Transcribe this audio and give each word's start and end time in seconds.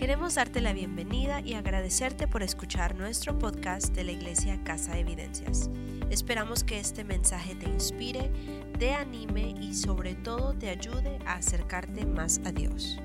Queremos 0.00 0.36
darte 0.36 0.62
la 0.62 0.72
bienvenida 0.72 1.42
y 1.42 1.52
agradecerte 1.52 2.26
por 2.26 2.42
escuchar 2.42 2.96
nuestro 2.96 3.38
podcast 3.38 3.94
de 3.94 4.02
la 4.02 4.12
Iglesia 4.12 4.58
Casa 4.64 4.94
de 4.94 5.00
Evidencias. 5.00 5.68
Esperamos 6.08 6.64
que 6.64 6.80
este 6.80 7.04
mensaje 7.04 7.54
te 7.54 7.68
inspire, 7.68 8.32
te 8.78 8.94
anime 8.94 9.54
y 9.60 9.74
sobre 9.74 10.14
todo 10.14 10.54
te 10.54 10.70
ayude 10.70 11.18
a 11.26 11.34
acercarte 11.34 12.06
más 12.06 12.40
a 12.46 12.50
Dios. 12.50 12.96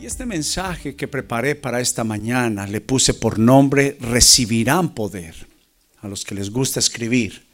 Y 0.00 0.04
este 0.04 0.26
mensaje 0.26 0.96
que 0.96 1.06
preparé 1.06 1.54
para 1.54 1.80
esta 1.80 2.02
mañana 2.02 2.66
le 2.66 2.80
puse 2.80 3.14
por 3.14 3.38
nombre 3.38 3.96
Recibirán 4.00 4.96
poder. 4.96 5.46
A 6.00 6.08
los 6.08 6.24
que 6.24 6.34
les 6.34 6.50
gusta 6.50 6.80
escribir. 6.80 7.46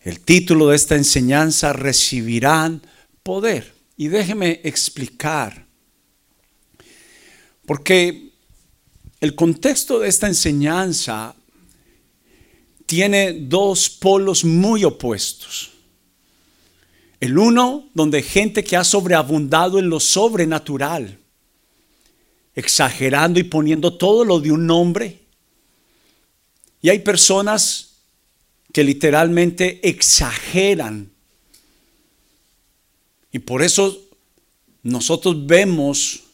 El 0.00 0.20
título 0.20 0.68
de 0.68 0.76
esta 0.76 0.94
enseñanza, 0.94 1.72
Recibirán 1.72 2.82
poder. 3.24 3.74
Y 3.96 4.06
déjeme 4.06 4.60
explicar. 4.62 5.71
Porque 7.72 8.32
el 9.18 9.34
contexto 9.34 9.98
de 9.98 10.06
esta 10.06 10.26
enseñanza 10.26 11.34
tiene 12.84 13.32
dos 13.32 13.88
polos 13.88 14.44
muy 14.44 14.84
opuestos. 14.84 15.70
El 17.18 17.38
uno, 17.38 17.88
donde 17.94 18.22
gente 18.22 18.62
que 18.62 18.76
ha 18.76 18.84
sobreabundado 18.84 19.78
en 19.78 19.88
lo 19.88 20.00
sobrenatural, 20.00 21.18
exagerando 22.54 23.40
y 23.40 23.44
poniendo 23.44 23.96
todo 23.96 24.26
lo 24.26 24.38
de 24.38 24.52
un 24.52 24.66
nombre. 24.66 25.22
Y 26.82 26.90
hay 26.90 26.98
personas 26.98 27.94
que 28.70 28.84
literalmente 28.84 29.80
exageran. 29.88 31.10
Y 33.32 33.38
por 33.38 33.62
eso 33.62 33.98
nosotros 34.82 35.46
vemos 35.46 36.24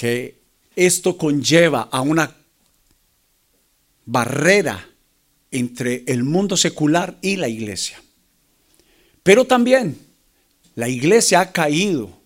que 0.00 0.40
esto 0.76 1.18
conlleva 1.18 1.90
a 1.92 2.00
una 2.00 2.34
barrera 4.06 4.88
entre 5.50 6.04
el 6.06 6.24
mundo 6.24 6.56
secular 6.56 7.18
y 7.20 7.36
la 7.36 7.48
iglesia. 7.48 8.02
Pero 9.22 9.44
también 9.44 9.98
la 10.74 10.88
iglesia 10.88 11.40
ha 11.40 11.52
caído 11.52 12.18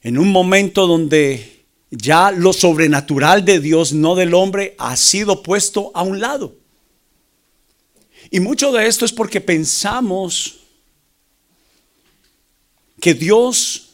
en 0.00 0.16
un 0.16 0.32
momento 0.32 0.86
donde 0.86 1.66
ya 1.90 2.30
lo 2.30 2.54
sobrenatural 2.54 3.44
de 3.44 3.60
Dios, 3.60 3.92
no 3.92 4.14
del 4.14 4.32
hombre, 4.32 4.74
ha 4.78 4.96
sido 4.96 5.42
puesto 5.42 5.90
a 5.92 6.02
un 6.02 6.18
lado. 6.18 6.56
Y 8.30 8.40
mucho 8.40 8.72
de 8.72 8.86
esto 8.86 9.04
es 9.04 9.12
porque 9.12 9.42
pensamos 9.42 10.60
que 13.02 13.12
Dios 13.12 13.87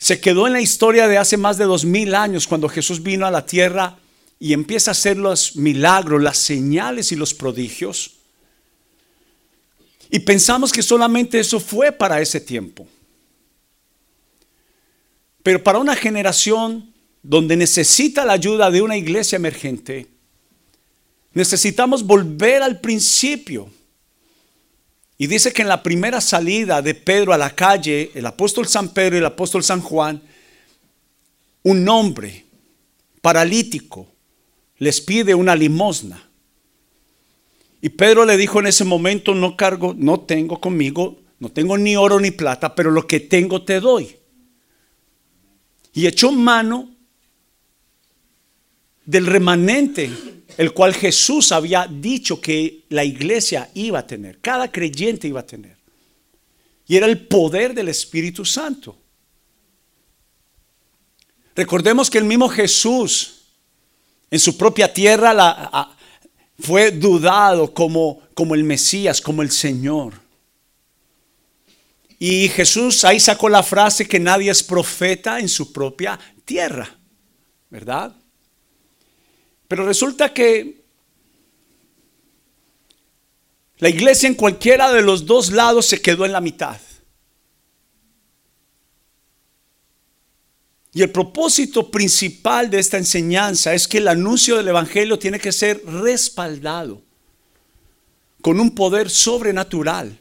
se 0.00 0.18
quedó 0.18 0.46
en 0.46 0.54
la 0.54 0.62
historia 0.62 1.06
de 1.06 1.18
hace 1.18 1.36
más 1.36 1.58
de 1.58 1.66
dos 1.66 1.84
mil 1.84 2.14
años 2.14 2.46
cuando 2.46 2.70
Jesús 2.70 3.02
vino 3.02 3.26
a 3.26 3.30
la 3.30 3.44
tierra 3.44 3.98
y 4.38 4.54
empieza 4.54 4.90
a 4.90 4.92
hacer 4.92 5.18
los 5.18 5.56
milagros, 5.56 6.22
las 6.22 6.38
señales 6.38 7.12
y 7.12 7.16
los 7.16 7.34
prodigios. 7.34 8.14
Y 10.10 10.20
pensamos 10.20 10.72
que 10.72 10.82
solamente 10.82 11.38
eso 11.38 11.60
fue 11.60 11.92
para 11.92 12.18
ese 12.22 12.40
tiempo. 12.40 12.88
Pero 15.42 15.62
para 15.62 15.78
una 15.78 15.94
generación 15.94 16.94
donde 17.22 17.54
necesita 17.54 18.24
la 18.24 18.32
ayuda 18.32 18.70
de 18.70 18.80
una 18.80 18.96
iglesia 18.96 19.36
emergente, 19.36 20.06
necesitamos 21.34 22.02
volver 22.02 22.62
al 22.62 22.80
principio. 22.80 23.70
Y 25.20 25.26
dice 25.26 25.52
que 25.52 25.60
en 25.60 25.68
la 25.68 25.82
primera 25.82 26.18
salida 26.22 26.80
de 26.80 26.94
Pedro 26.94 27.34
a 27.34 27.36
la 27.36 27.54
calle, 27.54 28.10
el 28.14 28.24
apóstol 28.24 28.66
San 28.66 28.88
Pedro 28.88 29.16
y 29.16 29.18
el 29.18 29.26
apóstol 29.26 29.62
San 29.62 29.82
Juan, 29.82 30.22
un 31.62 31.86
hombre 31.90 32.46
paralítico 33.20 34.08
les 34.78 34.98
pide 35.02 35.34
una 35.34 35.54
limosna. 35.54 36.26
Y 37.82 37.90
Pedro 37.90 38.24
le 38.24 38.38
dijo 38.38 38.60
en 38.60 38.68
ese 38.68 38.84
momento, 38.84 39.34
no 39.34 39.58
cargo, 39.58 39.94
no 39.94 40.20
tengo 40.20 40.58
conmigo, 40.58 41.20
no 41.38 41.50
tengo 41.50 41.76
ni 41.76 41.96
oro 41.96 42.18
ni 42.18 42.30
plata, 42.30 42.74
pero 42.74 42.90
lo 42.90 43.06
que 43.06 43.20
tengo 43.20 43.62
te 43.62 43.78
doy. 43.78 44.16
Y 45.92 46.06
echó 46.06 46.32
mano 46.32 46.88
del 49.04 49.26
remanente, 49.26 50.10
el 50.56 50.72
cual 50.72 50.94
Jesús 50.94 51.52
había 51.52 51.86
dicho 51.86 52.40
que 52.40 52.84
la 52.90 53.04
iglesia 53.04 53.70
iba 53.74 54.00
a 54.00 54.06
tener, 54.06 54.40
cada 54.40 54.70
creyente 54.70 55.28
iba 55.28 55.40
a 55.40 55.46
tener. 55.46 55.76
Y 56.86 56.96
era 56.96 57.06
el 57.06 57.26
poder 57.26 57.72
del 57.72 57.88
Espíritu 57.88 58.44
Santo. 58.44 58.96
Recordemos 61.54 62.10
que 62.10 62.18
el 62.18 62.24
mismo 62.24 62.48
Jesús 62.48 63.42
en 64.30 64.38
su 64.38 64.56
propia 64.56 64.92
tierra 64.92 65.96
fue 66.58 66.90
dudado 66.90 67.72
como, 67.72 68.22
como 68.34 68.54
el 68.54 68.64
Mesías, 68.64 69.20
como 69.20 69.42
el 69.42 69.50
Señor. 69.50 70.14
Y 72.18 72.48
Jesús 72.48 73.04
ahí 73.04 73.18
sacó 73.18 73.48
la 73.48 73.62
frase 73.62 74.06
que 74.06 74.20
nadie 74.20 74.50
es 74.50 74.62
profeta 74.62 75.40
en 75.40 75.48
su 75.48 75.72
propia 75.72 76.18
tierra, 76.44 76.98
¿verdad? 77.70 78.14
Pero 79.70 79.86
resulta 79.86 80.34
que 80.34 80.82
la 83.78 83.88
iglesia 83.88 84.26
en 84.26 84.34
cualquiera 84.34 84.92
de 84.92 85.00
los 85.00 85.26
dos 85.26 85.52
lados 85.52 85.86
se 85.86 86.02
quedó 86.02 86.26
en 86.26 86.32
la 86.32 86.40
mitad. 86.40 86.80
Y 90.92 91.02
el 91.02 91.12
propósito 91.12 91.88
principal 91.88 92.68
de 92.68 92.80
esta 92.80 92.98
enseñanza 92.98 93.72
es 93.72 93.86
que 93.86 93.98
el 93.98 94.08
anuncio 94.08 94.56
del 94.56 94.66
Evangelio 94.66 95.20
tiene 95.20 95.38
que 95.38 95.52
ser 95.52 95.80
respaldado 95.86 97.00
con 98.42 98.58
un 98.58 98.74
poder 98.74 99.08
sobrenatural 99.08 100.18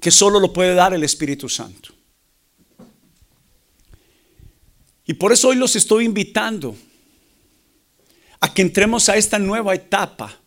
que 0.00 0.10
solo 0.10 0.40
lo 0.40 0.54
puede 0.54 0.74
dar 0.74 0.94
el 0.94 1.04
Espíritu 1.04 1.50
Santo. 1.50 1.90
Y 5.04 5.12
por 5.12 5.34
eso 5.34 5.48
hoy 5.48 5.56
los 5.56 5.76
estoy 5.76 6.06
invitando 6.06 6.74
que 8.56 8.62
entremos 8.62 9.10
a 9.10 9.18
esta 9.18 9.38
nueva 9.38 9.74
etapa. 9.74 10.40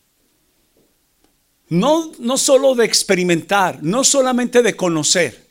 No, 1.69 2.11
no 2.17 2.39
solo 2.39 2.73
de 2.73 2.83
experimentar, 2.83 3.83
no 3.83 4.03
solamente 4.03 4.63
de 4.63 4.75
conocer, 4.75 5.47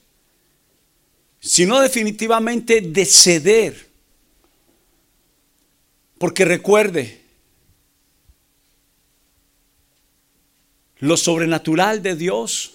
sino 1.39 1.81
definitivamente 1.81 2.81
de 2.81 3.07
ceder. 3.07 3.89
Porque 6.19 6.45
recuerde, 6.45 7.21
lo 10.99 11.17
sobrenatural 11.17 12.03
de 12.03 12.17
Dios 12.17 12.75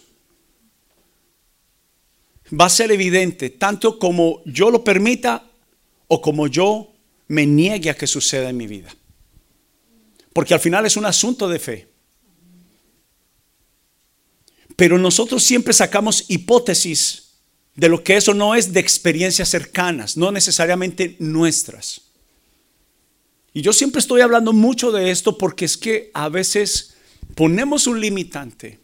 va 2.58 2.68
a 2.68 2.70
ser 2.70 2.90
evidente, 2.94 3.50
tanto 3.50 4.00
como 4.00 4.42
yo 4.46 4.72
lo 4.72 4.86
permita 4.86 5.46
o 6.08 6.22
como 6.22 6.48
yo 6.48 6.94
me 7.28 7.46
niegue 7.46 7.90
a 7.90 7.98
que 7.98 8.08
suceda 8.08 8.50
en 8.50 8.56
mi 8.56 8.68
vida. 8.68 8.96
Porque 10.34 10.54
al 10.54 10.60
final 10.60 10.86
es 10.86 10.98
un 10.98 11.06
asunto 11.06 11.48
de 11.48 11.60
fe. 11.60 11.88
Pero 14.76 14.98
nosotros 14.98 15.44
siempre 15.44 15.74
sacamos 15.74 16.26
hipótesis 16.28 17.24
de 17.76 17.90
lo 17.90 18.04
que 18.04 18.18
eso 18.18 18.34
no 18.34 18.56
es 18.56 18.74
de 18.74 18.80
experiencias 18.80 19.50
cercanas, 19.50 20.18
no 20.18 20.32
necesariamente 20.32 21.16
nuestras. 21.20 22.02
Y 23.54 23.62
yo 23.62 23.72
siempre 23.72 24.00
estoy 24.00 24.22
hablando 24.22 24.52
mucho 24.52 24.92
de 24.92 25.12
esto 25.12 25.38
porque 25.38 25.66
es 25.66 25.78
que 25.78 26.10
a 26.14 26.30
veces 26.30 26.96
ponemos 27.36 27.86
un 27.86 28.02
limitante 28.02 28.80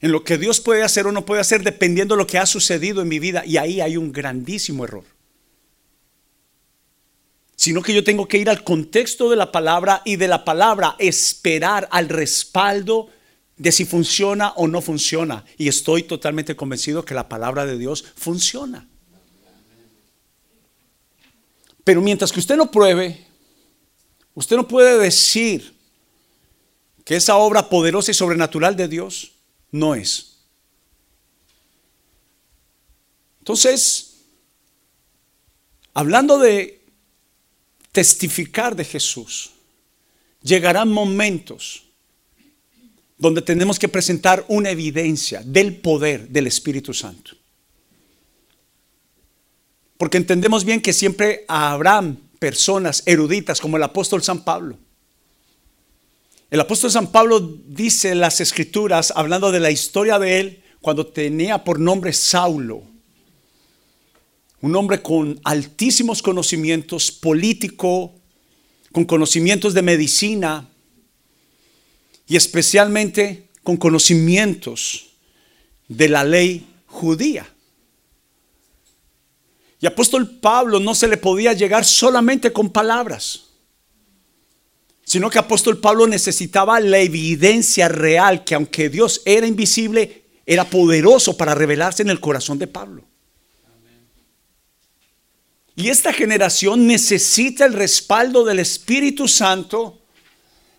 en 0.00 0.10
lo 0.10 0.24
que 0.24 0.38
Dios 0.38 0.60
puede 0.60 0.82
hacer 0.82 1.06
o 1.06 1.12
no 1.12 1.24
puede 1.24 1.40
hacer 1.40 1.62
dependiendo 1.62 2.14
de 2.14 2.18
lo 2.22 2.26
que 2.26 2.38
ha 2.38 2.46
sucedido 2.46 3.02
en 3.02 3.08
mi 3.08 3.18
vida 3.18 3.44
y 3.46 3.58
ahí 3.58 3.80
hay 3.80 3.96
un 3.96 4.10
grandísimo 4.10 4.84
error. 4.84 5.04
Sino 7.62 7.80
que 7.80 7.94
yo 7.94 8.02
tengo 8.02 8.26
que 8.26 8.38
ir 8.38 8.50
al 8.50 8.64
contexto 8.64 9.30
de 9.30 9.36
la 9.36 9.52
palabra 9.52 10.02
y 10.04 10.16
de 10.16 10.26
la 10.26 10.44
palabra 10.44 10.96
esperar 10.98 11.88
al 11.92 12.08
respaldo 12.08 13.08
de 13.56 13.70
si 13.70 13.84
funciona 13.84 14.48
o 14.56 14.66
no 14.66 14.82
funciona. 14.82 15.44
Y 15.58 15.68
estoy 15.68 16.02
totalmente 16.02 16.56
convencido 16.56 17.04
que 17.04 17.14
la 17.14 17.28
palabra 17.28 17.64
de 17.64 17.78
Dios 17.78 18.04
funciona. 18.16 18.88
Pero 21.84 22.00
mientras 22.00 22.32
que 22.32 22.40
usted 22.40 22.56
no 22.56 22.68
pruebe, 22.68 23.24
usted 24.34 24.56
no 24.56 24.66
puede 24.66 24.98
decir 24.98 25.72
que 27.04 27.14
esa 27.14 27.36
obra 27.36 27.68
poderosa 27.68 28.10
y 28.10 28.14
sobrenatural 28.14 28.74
de 28.74 28.88
Dios 28.88 29.34
no 29.70 29.94
es. 29.94 30.38
Entonces, 33.38 34.16
hablando 35.94 36.40
de 36.40 36.81
testificar 37.92 38.74
de 38.74 38.84
Jesús, 38.84 39.52
llegarán 40.42 40.90
momentos 40.90 41.84
donde 43.18 43.42
tenemos 43.42 43.78
que 43.78 43.88
presentar 43.88 44.44
una 44.48 44.70
evidencia 44.70 45.42
del 45.44 45.76
poder 45.76 46.28
del 46.28 46.48
Espíritu 46.48 46.92
Santo. 46.92 47.36
Porque 49.96 50.16
entendemos 50.16 50.64
bien 50.64 50.80
que 50.80 50.92
siempre 50.92 51.44
habrán 51.46 52.16
personas 52.40 53.04
eruditas 53.06 53.60
como 53.60 53.76
el 53.76 53.84
apóstol 53.84 54.20
San 54.24 54.42
Pablo. 54.42 54.76
El 56.50 56.58
apóstol 56.58 56.90
San 56.90 57.12
Pablo 57.12 57.38
dice 57.38 58.10
en 58.10 58.18
las 58.18 58.40
escrituras, 58.40 59.12
hablando 59.14 59.52
de 59.52 59.60
la 59.60 59.70
historia 59.70 60.18
de 60.18 60.40
él, 60.40 60.64
cuando 60.80 61.06
tenía 61.06 61.62
por 61.62 61.78
nombre 61.78 62.12
Saulo, 62.12 62.82
un 64.62 64.76
hombre 64.76 65.02
con 65.02 65.40
altísimos 65.44 66.22
conocimientos 66.22 67.10
político, 67.10 68.14
con 68.92 69.04
conocimientos 69.04 69.74
de 69.74 69.82
medicina 69.82 70.68
y 72.28 72.36
especialmente 72.36 73.48
con 73.64 73.76
conocimientos 73.76 75.10
de 75.88 76.08
la 76.08 76.22
ley 76.22 76.64
judía. 76.86 77.52
Y 79.80 79.86
apóstol 79.86 80.38
Pablo 80.38 80.78
no 80.78 80.94
se 80.94 81.08
le 81.08 81.16
podía 81.16 81.52
llegar 81.54 81.84
solamente 81.84 82.52
con 82.52 82.70
palabras, 82.70 83.48
sino 85.04 85.28
que 85.28 85.40
apóstol 85.40 85.78
Pablo 85.78 86.06
necesitaba 86.06 86.78
la 86.78 87.00
evidencia 87.00 87.88
real 87.88 88.44
que 88.44 88.54
aunque 88.54 88.88
Dios 88.88 89.22
era 89.24 89.44
invisible, 89.44 90.22
era 90.46 90.70
poderoso 90.70 91.36
para 91.36 91.56
revelarse 91.56 92.02
en 92.02 92.10
el 92.10 92.20
corazón 92.20 92.60
de 92.60 92.68
Pablo. 92.68 93.11
Y 95.74 95.88
esta 95.88 96.12
generación 96.12 96.86
necesita 96.86 97.64
el 97.64 97.72
respaldo 97.72 98.44
del 98.44 98.58
Espíritu 98.58 99.26
Santo 99.26 100.00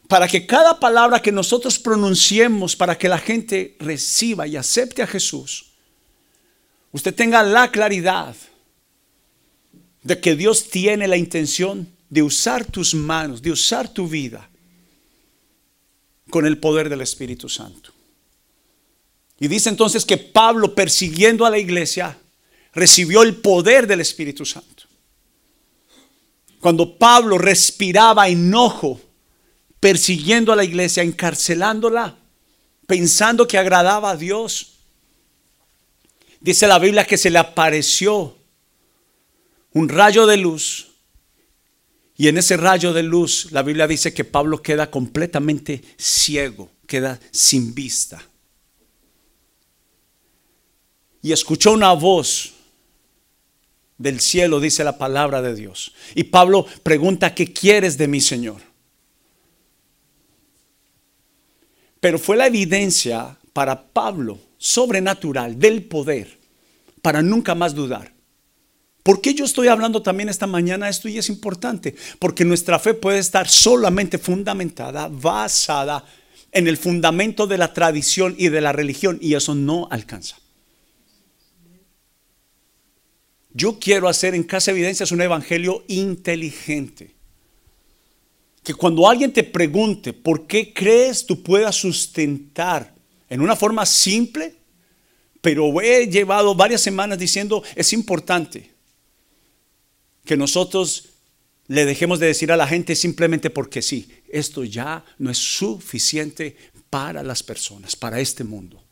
para 0.07 0.27
que 0.27 0.45
cada 0.45 0.79
palabra 0.79 1.21
que 1.21 1.31
nosotros 1.31 1.79
pronunciemos, 1.79 2.75
para 2.75 2.97
que 2.97 3.09
la 3.09 3.17
gente 3.17 3.75
reciba 3.79 4.45
y 4.45 4.55
acepte 4.55 5.01
a 5.01 5.07
Jesús, 5.07 5.71
usted 6.91 7.15
tenga 7.15 7.41
la 7.41 7.71
claridad 7.71 8.35
de 10.03 10.19
que 10.19 10.35
Dios 10.35 10.69
tiene 10.69 11.07
la 11.07 11.17
intención 11.17 11.87
de 12.09 12.21
usar 12.21 12.65
tus 12.65 12.93
manos, 12.93 13.41
de 13.41 13.51
usar 13.51 13.87
tu 13.87 14.07
vida 14.07 14.47
con 16.29 16.45
el 16.45 16.57
poder 16.57 16.89
del 16.89 17.01
Espíritu 17.01 17.49
Santo. 17.49 17.91
Y 19.39 19.47
dice 19.47 19.69
entonces 19.69 20.05
que 20.05 20.17
Pablo, 20.17 20.75
persiguiendo 20.75 21.45
a 21.45 21.49
la 21.49 21.57
iglesia, 21.57 22.17
recibió 22.73 23.23
el 23.23 23.35
poder 23.35 23.87
del 23.87 24.01
Espíritu 24.01 24.45
Santo. 24.45 24.72
Cuando 26.63 26.97
Pablo 26.97 27.37
respiraba 27.37 28.29
enojo, 28.29 29.01
persiguiendo 29.81 30.53
a 30.53 30.55
la 30.55 30.63
iglesia, 30.63 31.03
encarcelándola, 31.03 32.15
pensando 32.87 33.45
que 33.45 33.57
agradaba 33.57 34.11
a 34.11 34.15
Dios, 34.15 34.77
dice 36.39 36.65
la 36.65 36.79
Biblia 36.79 37.03
que 37.03 37.17
se 37.17 37.29
le 37.29 37.37
apareció 37.37 38.37
un 39.73 39.89
rayo 39.89 40.25
de 40.25 40.37
luz. 40.37 40.87
Y 42.15 42.29
en 42.29 42.37
ese 42.37 42.55
rayo 42.55 42.93
de 42.93 43.03
luz, 43.03 43.51
la 43.51 43.61
Biblia 43.61 43.85
dice 43.85 44.13
que 44.13 44.23
Pablo 44.23 44.61
queda 44.61 44.89
completamente 44.89 45.83
ciego, 45.97 46.71
queda 46.87 47.19
sin 47.31 47.75
vista. 47.75 48.23
Y 51.21 51.33
escuchó 51.33 51.73
una 51.73 51.91
voz 51.91 52.52
del 53.97 54.19
cielo, 54.19 54.59
dice 54.59 54.83
la 54.83 54.97
palabra 54.97 55.41
de 55.41 55.55
Dios. 55.55 55.93
Y 56.15 56.25
Pablo 56.25 56.65
pregunta, 56.83 57.33
¿qué 57.33 57.53
quieres 57.53 57.97
de 57.97 58.07
mi 58.07 58.21
Señor? 58.21 58.61
Pero 61.99 62.19
fue 62.19 62.35
la 62.35 62.47
evidencia 62.47 63.37
para 63.53 63.81
Pablo 63.81 64.39
sobrenatural 64.57 65.57
del 65.57 65.83
poder 65.83 66.37
para 67.01 67.21
nunca 67.21 67.55
más 67.55 67.75
dudar. 67.75 68.13
¿Por 69.03 69.19
qué 69.19 69.33
yo 69.33 69.43
estoy 69.43 69.67
hablando 69.67 70.01
también 70.01 70.29
esta 70.29 70.47
mañana 70.47 70.87
esto 70.87 71.09
y 71.09 71.17
es 71.17 71.29
importante? 71.29 71.93
Porque 72.19 72.45
nuestra 72.45 72.79
fe 72.79 72.93
puede 72.93 73.19
estar 73.19 73.49
solamente 73.49 74.17
fundamentada, 74.17 75.09
basada 75.09 76.05
en 76.53 76.67
el 76.67 76.77
fundamento 76.77 77.45
de 77.45 77.57
la 77.57 77.73
tradición 77.73 78.35
y 78.37 78.47
de 78.47 78.61
la 78.61 78.71
religión 78.71 79.17
y 79.21 79.33
eso 79.33 79.55
no 79.55 79.87
alcanza. 79.91 80.37
Yo 83.53 83.79
quiero 83.79 84.07
hacer 84.07 84.33
en 84.33 84.43
Casa 84.43 84.71
Evidencias 84.71 85.11
un 85.11 85.21
evangelio 85.21 85.83
inteligente. 85.87 87.11
Que 88.63 88.73
cuando 88.73 89.07
alguien 89.07 89.31
te 89.31 89.43
pregunte 89.43 90.13
por 90.13 90.47
qué 90.47 90.73
crees 90.73 91.25
tú 91.25 91.43
puedas 91.43 91.75
sustentar 91.75 92.93
en 93.29 93.41
una 93.41 93.55
forma 93.55 93.85
simple, 93.85 94.55
pero 95.41 95.81
he 95.81 96.07
llevado 96.07 96.55
varias 96.55 96.81
semanas 96.81 97.19
diciendo 97.19 97.63
es 97.75 97.93
importante 97.93 98.71
que 100.25 100.37
nosotros 100.37 101.09
le 101.67 101.85
dejemos 101.85 102.19
de 102.19 102.27
decir 102.27 102.51
a 102.51 102.57
la 102.57 102.67
gente 102.67 102.95
simplemente 102.95 103.49
porque 103.49 103.81
sí. 103.81 104.09
Esto 104.29 104.63
ya 104.63 105.03
no 105.17 105.29
es 105.29 105.37
suficiente 105.37 106.55
para 106.89 107.23
las 107.23 107.43
personas, 107.43 107.95
para 107.95 108.19
este 108.19 108.43
mundo. 108.43 108.82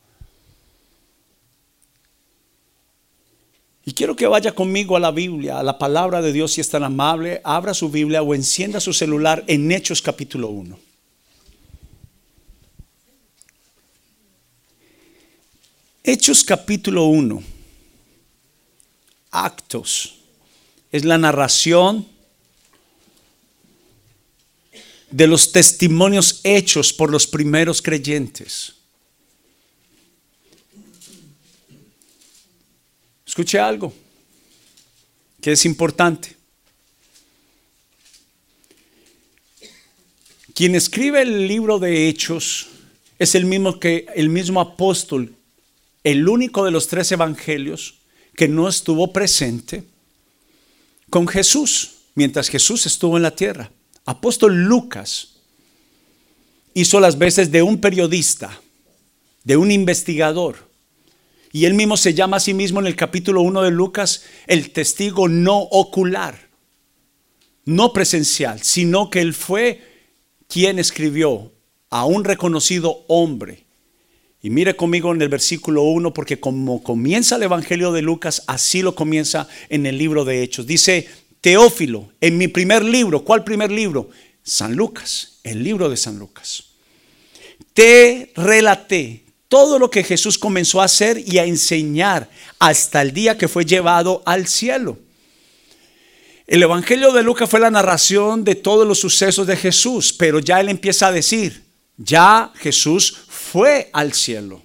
Y 3.84 3.94
quiero 3.94 4.14
que 4.14 4.26
vaya 4.26 4.54
conmigo 4.54 4.96
a 4.96 5.00
la 5.00 5.10
Biblia, 5.10 5.58
a 5.58 5.62
la 5.62 5.78
palabra 5.78 6.22
de 6.22 6.32
Dios, 6.32 6.52
si 6.52 6.60
es 6.60 6.68
tan 6.68 6.84
amable, 6.84 7.40
abra 7.42 7.74
su 7.74 7.90
Biblia 7.90 8.22
o 8.22 8.34
encienda 8.34 8.78
su 8.80 8.92
celular 8.92 9.42
en 9.48 9.72
Hechos 9.72 10.00
capítulo 10.00 10.48
1. 10.48 10.78
Hechos 16.04 16.44
capítulo 16.44 17.06
1. 17.06 17.42
Actos 19.32 20.18
es 20.92 21.04
la 21.04 21.18
narración 21.18 22.06
de 25.10 25.26
los 25.26 25.52
testimonios 25.52 26.40
hechos 26.44 26.92
por 26.92 27.10
los 27.10 27.26
primeros 27.26 27.82
creyentes. 27.82 28.81
Escuche 33.32 33.58
algo 33.58 33.94
que 35.40 35.52
es 35.52 35.64
importante. 35.64 36.36
Quien 40.54 40.74
escribe 40.74 41.22
el 41.22 41.48
libro 41.48 41.78
de 41.78 42.08
Hechos 42.08 42.68
es 43.18 43.34
el 43.34 43.46
mismo 43.46 43.80
que 43.80 44.04
el 44.14 44.28
mismo 44.28 44.60
apóstol, 44.60 45.34
el 46.04 46.28
único 46.28 46.66
de 46.66 46.72
los 46.72 46.88
tres 46.88 47.10
evangelios 47.10 47.94
que 48.36 48.48
no 48.48 48.68
estuvo 48.68 49.14
presente 49.14 49.82
con 51.08 51.26
Jesús 51.26 51.92
mientras 52.14 52.50
Jesús 52.50 52.84
estuvo 52.84 53.16
en 53.16 53.22
la 53.22 53.34
tierra. 53.34 53.72
Apóstol 54.04 54.64
Lucas 54.64 55.36
hizo 56.74 57.00
las 57.00 57.16
veces 57.16 57.50
de 57.50 57.62
un 57.62 57.80
periodista, 57.80 58.60
de 59.42 59.56
un 59.56 59.70
investigador. 59.70 60.70
Y 61.52 61.66
él 61.66 61.74
mismo 61.74 61.96
se 61.96 62.14
llama 62.14 62.38
a 62.38 62.40
sí 62.40 62.54
mismo 62.54 62.80
en 62.80 62.86
el 62.86 62.96
capítulo 62.96 63.42
1 63.42 63.62
de 63.62 63.70
Lucas 63.70 64.24
el 64.46 64.70
testigo 64.70 65.28
no 65.28 65.58
ocular, 65.58 66.48
no 67.64 67.92
presencial, 67.92 68.62
sino 68.62 69.10
que 69.10 69.20
él 69.20 69.34
fue 69.34 69.80
quien 70.48 70.78
escribió 70.78 71.52
a 71.90 72.06
un 72.06 72.24
reconocido 72.24 73.04
hombre 73.08 73.66
y 74.42 74.50
mire 74.50 74.74
conmigo 74.74 75.14
en 75.14 75.22
el 75.22 75.28
versículo 75.28 75.84
1, 75.84 76.12
porque 76.12 76.40
como 76.40 76.82
comienza 76.82 77.36
el 77.36 77.44
Evangelio 77.44 77.92
de 77.92 78.02
Lucas, 78.02 78.42
así 78.48 78.82
lo 78.82 78.96
comienza 78.96 79.46
en 79.68 79.86
el 79.86 79.96
libro 79.96 80.24
de 80.24 80.42
Hechos. 80.42 80.66
Dice 80.66 81.08
Teófilo, 81.40 82.12
en 82.20 82.38
mi 82.38 82.48
primer 82.48 82.84
libro, 82.84 83.22
¿cuál 83.22 83.44
primer 83.44 83.70
libro? 83.70 84.10
San 84.42 84.74
Lucas, 84.74 85.38
el 85.44 85.62
libro 85.62 85.88
de 85.88 85.96
San 85.96 86.18
Lucas. 86.18 86.64
Te 87.72 88.32
relaté 88.34 89.21
todo 89.52 89.78
lo 89.78 89.90
que 89.90 90.02
Jesús 90.02 90.38
comenzó 90.38 90.80
a 90.80 90.86
hacer 90.86 91.22
y 91.26 91.36
a 91.36 91.44
enseñar 91.44 92.30
hasta 92.58 93.02
el 93.02 93.12
día 93.12 93.36
que 93.36 93.48
fue 93.48 93.66
llevado 93.66 94.22
al 94.24 94.46
cielo. 94.46 94.98
El 96.46 96.62
Evangelio 96.62 97.12
de 97.12 97.22
Lucas 97.22 97.50
fue 97.50 97.60
la 97.60 97.70
narración 97.70 98.44
de 98.44 98.54
todos 98.54 98.88
los 98.88 99.00
sucesos 99.00 99.46
de 99.46 99.58
Jesús, 99.58 100.14
pero 100.14 100.38
ya 100.38 100.58
él 100.58 100.70
empieza 100.70 101.08
a 101.08 101.12
decir, 101.12 101.64
ya 101.98 102.50
Jesús 102.54 103.14
fue 103.28 103.90
al 103.92 104.14
cielo. 104.14 104.62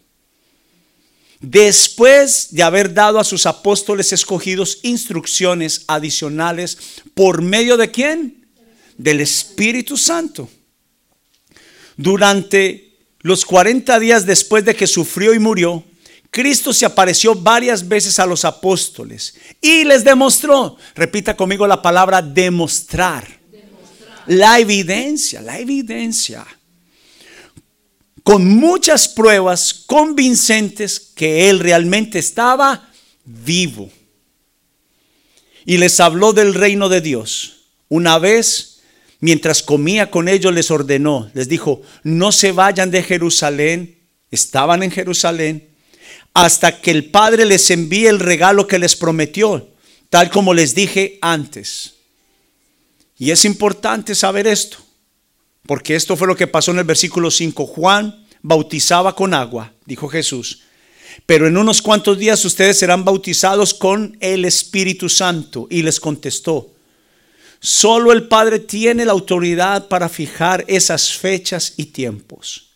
Después 1.41 2.48
de 2.51 2.63
haber 2.63 2.94
dado 2.94 3.20
a 3.20 3.25
sus 3.25 3.46
apóstoles 3.46 4.13
escogidos 4.13 4.79
instrucciones 4.84 5.84
adicionales, 5.88 6.77
¿por 7.13 7.41
medio 7.41 7.75
de 7.75 7.91
quién? 7.91 8.48
Del 8.98 9.20
Espíritu 9.20 9.98
Santo. 9.98 10.50
Durante 11.98 12.87
los 13.21 13.45
40 13.45 14.00
días 14.00 14.25
después 14.25 14.63
de 14.65 14.75
que 14.75 14.88
sufrió 14.88 15.33
y 15.33 15.39
murió, 15.39 15.83
Cristo 16.29 16.74
se 16.74 16.86
apareció 16.86 17.36
varias 17.36 17.88
veces 17.88 18.19
a 18.19 18.25
los 18.25 18.45
apóstoles 18.45 19.36
y 19.62 19.86
les 19.86 20.03
demostró, 20.03 20.77
repita 20.95 21.36
conmigo 21.36 21.65
la 21.65 21.81
palabra 21.81 22.21
demostrar, 22.21 23.27
demostrar. 23.51 24.24
la 24.27 24.59
evidencia, 24.59 25.41
la 25.41 25.57
evidencia 25.57 26.45
con 28.27 28.45
muchas 28.45 29.07
pruebas 29.07 29.74
convincentes 29.74 31.00
que 31.00 31.50
él 31.50 31.59
realmente 31.59 32.19
estaba 32.19 32.89
vivo. 33.24 33.89
y 35.65 35.77
les 35.77 36.01
habló 36.01 36.33
del 36.33 36.53
reino 36.53 36.89
de 36.89 37.00
Dios. 37.00 37.67
Una 37.88 38.19
vez, 38.19 38.66
mientras 39.19 39.63
comía 39.63 40.12
con 40.12 40.27
ellos, 40.27 40.53
les 40.53 40.71
ordenó, 40.71 41.29
les 41.33 41.50
dijo, 41.50 41.81
no 42.03 42.31
se 42.31 42.51
vayan 42.51 42.91
de 42.91 43.03
Jerusalén, 43.03 43.97
estaban 44.31 44.83
en 44.83 44.91
Jerusalén, 44.91 45.69
hasta 46.33 46.81
que 46.81 46.91
el 46.91 47.05
Padre 47.09 47.45
les 47.45 47.69
envíe 47.71 48.07
el 48.07 48.19
regalo 48.19 48.67
que 48.67 48.79
les 48.79 48.95
prometió, 48.95 49.69
tal 50.09 50.29
como 50.29 50.53
les 50.53 50.75
dije 50.75 51.17
antes. 51.21 51.95
Y 53.17 53.31
es 53.31 53.45
importante 53.45 54.13
saber 54.13 54.45
esto, 54.45 54.77
porque 55.65 55.95
esto 55.95 56.15
fue 56.15 56.27
lo 56.27 56.36
que 56.36 56.47
pasó 56.47 56.71
en 56.71 56.79
el 56.79 56.83
versículo 56.83 57.31
5. 57.31 57.65
Juan 57.65 58.25
bautizaba 58.41 59.15
con 59.15 59.33
agua, 59.33 59.74
dijo 59.86 60.07
Jesús, 60.07 60.62
pero 61.25 61.47
en 61.47 61.57
unos 61.57 61.81
cuantos 61.81 62.17
días 62.19 62.45
ustedes 62.45 62.77
serán 62.77 63.03
bautizados 63.03 63.74
con 63.74 64.15
el 64.19 64.45
Espíritu 64.45 65.09
Santo. 65.09 65.67
Y 65.69 65.81
les 65.81 66.00
contestó, 66.00 66.74
solo 67.60 68.12
el 68.12 68.28
Padre 68.28 68.60
tiene 68.60 69.06
la 69.06 69.14
autoridad 69.14 69.88
para 69.88 70.10
fijar 70.10 70.66
esas 70.68 71.14
fechas 71.14 71.74
y 71.78 71.86
tiempos 71.86 72.68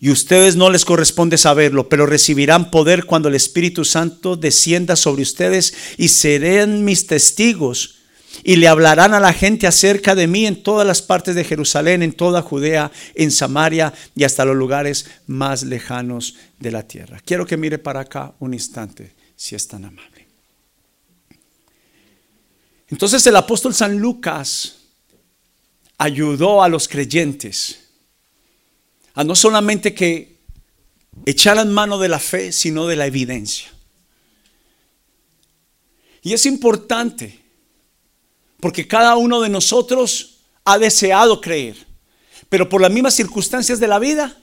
y 0.00 0.10
ustedes 0.10 0.54
no 0.54 0.70
les 0.70 0.84
corresponde 0.84 1.36
saberlo, 1.38 1.88
pero 1.88 2.06
recibirán 2.06 2.70
poder 2.70 3.04
cuando 3.04 3.28
el 3.28 3.34
Espíritu 3.34 3.84
Santo 3.84 4.36
descienda 4.36 4.94
sobre 4.94 5.22
ustedes 5.22 5.74
y 5.96 6.08
serán 6.08 6.84
mis 6.84 7.06
testigos. 7.06 7.96
Y 8.44 8.56
le 8.56 8.68
hablarán 8.68 9.14
a 9.14 9.20
la 9.20 9.32
gente 9.32 9.66
acerca 9.66 10.14
de 10.14 10.28
mí 10.28 10.46
en 10.46 10.62
todas 10.62 10.86
las 10.86 11.02
partes 11.02 11.34
de 11.34 11.42
Jerusalén, 11.42 12.04
en 12.04 12.12
toda 12.12 12.42
Judea, 12.42 12.92
en 13.16 13.32
Samaria 13.32 13.92
y 14.14 14.22
hasta 14.22 14.44
los 14.44 14.54
lugares 14.54 15.06
más 15.26 15.64
lejanos 15.64 16.36
de 16.60 16.70
la 16.70 16.86
tierra. 16.86 17.20
Quiero 17.24 17.46
que 17.46 17.56
mire 17.56 17.78
para 17.78 18.00
acá 18.00 18.34
un 18.38 18.54
instante, 18.54 19.12
si 19.34 19.56
es 19.56 19.66
tan 19.66 19.84
amable. 19.84 20.17
Entonces 22.88 23.26
el 23.26 23.36
apóstol 23.36 23.74
San 23.74 23.98
Lucas 23.98 24.76
ayudó 25.98 26.62
a 26.62 26.68
los 26.68 26.88
creyentes 26.88 27.84
a 29.14 29.24
no 29.24 29.34
solamente 29.34 29.94
que 29.94 30.38
echaran 31.26 31.72
mano 31.72 31.98
de 31.98 32.08
la 32.08 32.20
fe, 32.20 32.52
sino 32.52 32.86
de 32.86 32.94
la 32.94 33.06
evidencia. 33.06 33.68
Y 36.22 36.32
es 36.32 36.46
importante, 36.46 37.40
porque 38.60 38.86
cada 38.86 39.16
uno 39.16 39.40
de 39.40 39.48
nosotros 39.48 40.38
ha 40.64 40.78
deseado 40.78 41.40
creer, 41.40 41.76
pero 42.48 42.68
por 42.68 42.80
las 42.80 42.92
mismas 42.92 43.14
circunstancias 43.14 43.80
de 43.80 43.88
la 43.88 43.98
vida, 43.98 44.36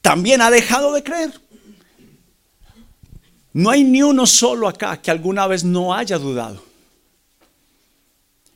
también 0.00 0.42
ha 0.42 0.50
dejado 0.50 0.92
de 0.92 1.02
creer. 1.02 1.32
No 3.52 3.70
hay 3.70 3.84
ni 3.84 4.02
uno 4.02 4.26
solo 4.26 4.68
acá 4.68 5.02
que 5.02 5.10
alguna 5.10 5.46
vez 5.46 5.64
no 5.64 5.92
haya 5.92 6.18
dudado. 6.18 6.62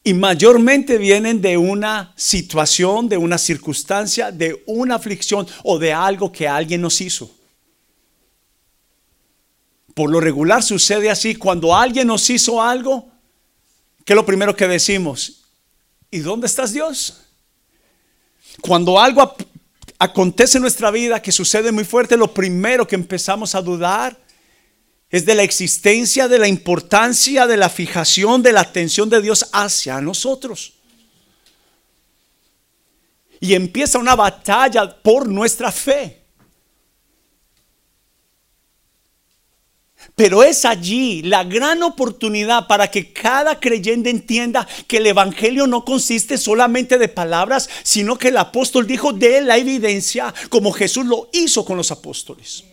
Y 0.06 0.14
mayormente 0.14 0.98
vienen 0.98 1.40
de 1.40 1.56
una 1.56 2.12
situación, 2.14 3.08
de 3.08 3.16
una 3.16 3.38
circunstancia, 3.38 4.30
de 4.30 4.62
una 4.64 4.94
aflicción 4.94 5.48
o 5.64 5.80
de 5.80 5.92
algo 5.92 6.30
que 6.30 6.46
alguien 6.46 6.80
nos 6.80 7.00
hizo. 7.00 7.28
Por 9.94 10.08
lo 10.08 10.20
regular 10.20 10.62
sucede 10.62 11.10
así, 11.10 11.34
cuando 11.34 11.74
alguien 11.74 12.06
nos 12.06 12.30
hizo 12.30 12.62
algo, 12.62 13.08
¿qué 14.04 14.12
es 14.12 14.14
lo 14.14 14.24
primero 14.24 14.54
que 14.54 14.68
decimos? 14.68 15.42
¿Y 16.08 16.20
dónde 16.20 16.46
estás 16.46 16.72
Dios? 16.72 17.22
Cuando 18.60 19.00
algo 19.00 19.34
acontece 19.98 20.58
en 20.58 20.62
nuestra 20.62 20.92
vida 20.92 21.20
que 21.20 21.32
sucede 21.32 21.72
muy 21.72 21.82
fuerte, 21.82 22.16
lo 22.16 22.32
primero 22.32 22.86
que 22.86 22.94
empezamos 22.94 23.56
a 23.56 23.60
dudar 23.60 24.16
es 25.10 25.24
de 25.24 25.34
la 25.34 25.42
existencia, 25.42 26.28
de 26.28 26.38
la 26.38 26.48
importancia, 26.48 27.46
de 27.46 27.56
la 27.56 27.68
fijación, 27.68 28.42
de 28.42 28.52
la 28.52 28.60
atención 28.60 29.08
de 29.08 29.22
Dios 29.22 29.48
hacia 29.52 30.00
nosotros. 30.00 30.74
Y 33.38 33.54
empieza 33.54 33.98
una 33.98 34.16
batalla 34.16 34.96
por 35.02 35.28
nuestra 35.28 35.70
fe. 35.70 36.22
Pero 40.16 40.42
es 40.42 40.64
allí 40.64 41.22
la 41.22 41.44
gran 41.44 41.82
oportunidad 41.82 42.66
para 42.66 42.90
que 42.90 43.12
cada 43.12 43.60
creyente 43.60 44.08
entienda 44.08 44.66
que 44.88 44.96
el 44.96 45.06
Evangelio 45.06 45.66
no 45.66 45.84
consiste 45.84 46.38
solamente 46.38 46.96
de 46.96 47.08
palabras, 47.08 47.68
sino 47.82 48.16
que 48.16 48.28
el 48.28 48.38
apóstol 48.38 48.86
dijo 48.86 49.12
de 49.12 49.42
la 49.42 49.58
evidencia, 49.58 50.32
como 50.48 50.72
Jesús 50.72 51.04
lo 51.04 51.28
hizo 51.32 51.64
con 51.64 51.76
los 51.76 51.90
apóstoles. 51.90 52.64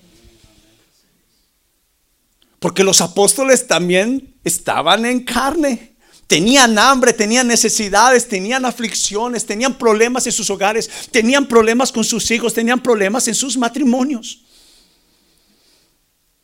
Porque 2.64 2.86
los 2.86 3.02
apóstoles 3.02 3.68
también 3.68 4.36
estaban 4.42 5.06
en 5.06 5.26
carne. 5.26 5.98
Tenían 6.28 6.80
hambre, 6.80 7.12
tenían 7.12 7.46
necesidades, 7.46 8.26
tenían 8.26 8.64
aflicciones, 8.64 9.46
tenían 9.46 9.78
problemas 9.78 10.26
en 10.28 10.32
sus 10.32 10.50
hogares, 10.50 10.90
tenían 11.12 11.46
problemas 11.46 11.92
con 11.92 12.06
sus 12.06 12.32
hijos, 12.32 12.54
tenían 12.54 12.82
problemas 12.82 13.28
en 13.28 13.36
sus 13.36 13.58
matrimonios. 13.58 14.46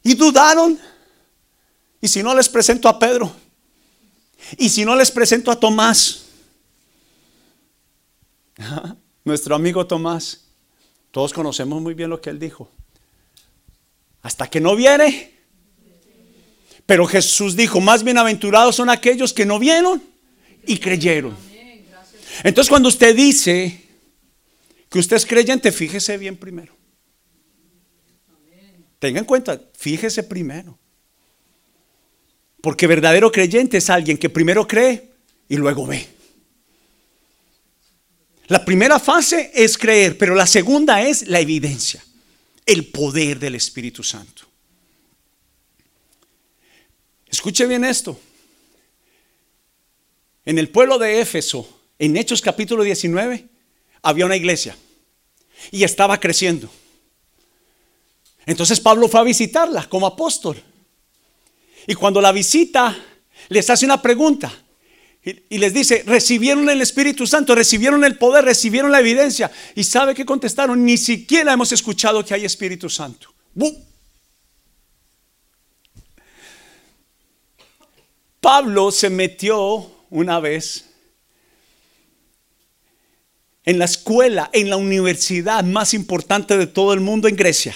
Y 0.03 0.13
dudaron. 0.13 0.77
Y 2.01 2.09
si 2.09 2.21
no 2.21 2.35
les 2.35 2.49
presento 2.49 2.89
a 2.89 2.99
Pedro, 2.99 3.33
y 4.57 4.67
si 4.67 4.83
no 4.83 4.97
les 4.97 5.09
presento 5.11 5.49
a 5.51 5.55
Tomás, 5.57 6.25
nuestro 9.23 9.55
amigo 9.55 9.88
Tomás, 9.88 10.41
todos 11.11 11.31
conocemos 11.31 11.81
muy 11.81 11.93
bien 11.93 12.09
lo 12.09 12.19
que 12.19 12.29
él 12.29 12.39
dijo. 12.39 12.69
Hasta 14.21 14.49
que 14.49 14.59
no 14.59 14.75
viene, 14.75 15.38
pero 16.89 17.05
Jesús 17.05 17.55
dijo, 17.55 17.79
más 17.79 18.03
bienaventurados 18.03 18.75
son 18.75 18.89
aquellos 18.89 19.31
que 19.31 19.46
no 19.46 19.60
vieron 19.60 20.01
y 20.65 20.79
creyeron. 20.79 21.38
Entonces 22.43 22.67
cuando 22.67 22.89
usted 22.89 23.15
dice 23.15 23.79
que 24.89 24.98
usted 24.98 25.17
es 25.17 25.25
creyente, 25.27 25.72
fíjese 25.72 26.17
bien 26.17 26.36
primero. 26.36 26.75
Tenga 28.98 29.19
en 29.19 29.25
cuenta, 29.25 29.62
fíjese 29.77 30.24
primero. 30.24 30.79
Porque 32.60 32.88
verdadero 32.88 33.31
creyente 33.31 33.77
es 33.77 33.91
alguien 33.91 34.17
que 34.17 34.31
primero 34.31 34.67
cree 34.67 35.12
y 35.48 35.58
luego 35.58 35.86
ve. 35.86 36.08
La 38.48 38.65
primera 38.65 38.98
fase 38.98 39.51
es 39.53 39.77
creer, 39.77 40.17
pero 40.17 40.34
la 40.34 40.48
segunda 40.48 41.03
es 41.03 41.27
la 41.27 41.39
evidencia, 41.39 42.03
el 42.65 42.88
poder 42.88 43.38
del 43.38 43.53
Espíritu 43.53 44.01
Santo. 44.01 44.48
Escuche 47.39 47.65
bien 47.67 47.86
esto. 47.86 48.19
En 50.43 50.60
el 50.60 50.67
pueblo 50.67 50.98
de 50.98 51.22
Éfeso, 51.22 51.65
en 51.98 52.17
Hechos 52.17 52.41
capítulo 52.41 52.84
19, 52.84 53.48
había 54.01 54.25
una 54.25 54.36
iglesia 54.36 54.75
y 55.72 55.86
estaba 55.86 56.19
creciendo. 56.19 56.69
Entonces 58.46 58.81
Pablo 58.81 59.08
fue 59.08 59.22
a 59.22 59.24
visitarla 59.24 59.88
como 59.88 60.05
apóstol. 60.05 60.62
Y 61.88 61.96
cuando 61.96 62.19
la 62.19 62.34
visita, 62.34 62.93
les 63.48 63.69
hace 63.69 63.86
una 63.86 64.01
pregunta. 64.01 64.51
Y, 65.24 65.60
les 65.60 65.74
dice, 65.74 66.03
recibieron 66.05 66.69
el 66.69 66.81
Espíritu 66.81 67.25
Santo, 67.25 67.55
recibieron 67.55 68.03
el 68.03 68.17
poder, 68.17 68.43
recibieron 68.43 68.91
la 68.91 69.00
evidencia. 69.00 69.50
¿Y 69.75 69.86
sabe 69.86 70.13
qué 70.13 70.25
contestaron? 70.25 70.84
Ni 70.84 70.98
siquiera 70.98 71.53
hemos 71.53 71.72
escuchado 71.72 72.25
que 72.25 72.34
hay 72.34 72.43
Espíritu 72.43 72.89
Santo. 72.89 73.34
Pablo 78.41 78.91
se 78.91 79.10
metió 79.10 79.91
una 80.10 80.39
vez 80.39 80.86
en 83.65 83.77
la 83.77 83.86
escuela, 83.86 84.50
en 84.53 84.69
la 84.69 84.77
universidad 84.77 85.63
más 85.63 85.93
importante 85.93 86.58
de 86.58 86.67
todo 86.67 86.93
el 86.93 87.01
mundo 87.01 87.27
en 87.27 87.36
Grecia. 87.36 87.75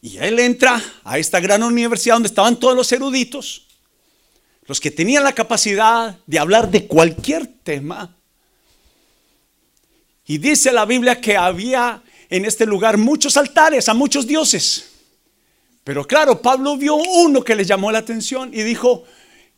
Y 0.00 0.18
él 0.18 0.38
entra 0.38 0.82
a 1.02 1.18
esta 1.18 1.40
gran 1.40 1.62
universidad 1.62 2.16
donde 2.16 2.28
estaban 2.28 2.60
todos 2.60 2.76
los 2.76 2.92
eruditos, 2.92 3.66
los 4.66 4.80
que 4.80 4.90
tenían 4.90 5.24
la 5.24 5.32
capacidad 5.32 6.18
de 6.26 6.38
hablar 6.38 6.70
de 6.70 6.86
cualquier 6.86 7.46
tema. 7.46 8.14
Y 10.26 10.38
dice 10.38 10.72
la 10.72 10.84
Biblia 10.84 11.20
que 11.20 11.36
había 11.36 12.02
en 12.28 12.44
este 12.44 12.66
lugar 12.66 12.98
muchos 12.98 13.36
altares 13.36 13.88
a 13.88 13.94
muchos 13.94 14.26
dioses. 14.26 14.93
Pero 15.84 16.06
claro, 16.06 16.40
Pablo 16.40 16.78
vio 16.78 16.94
uno 16.96 17.44
que 17.44 17.54
le 17.54 17.64
llamó 17.64 17.92
la 17.92 17.98
atención 17.98 18.50
y 18.54 18.62
dijo, 18.62 19.04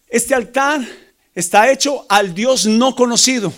este 0.09 0.35
altar 0.35 0.85
está 1.33 1.71
hecho 1.71 2.05
al 2.09 2.35
Dios 2.35 2.67
no 2.67 2.97
conocido. 2.97 3.53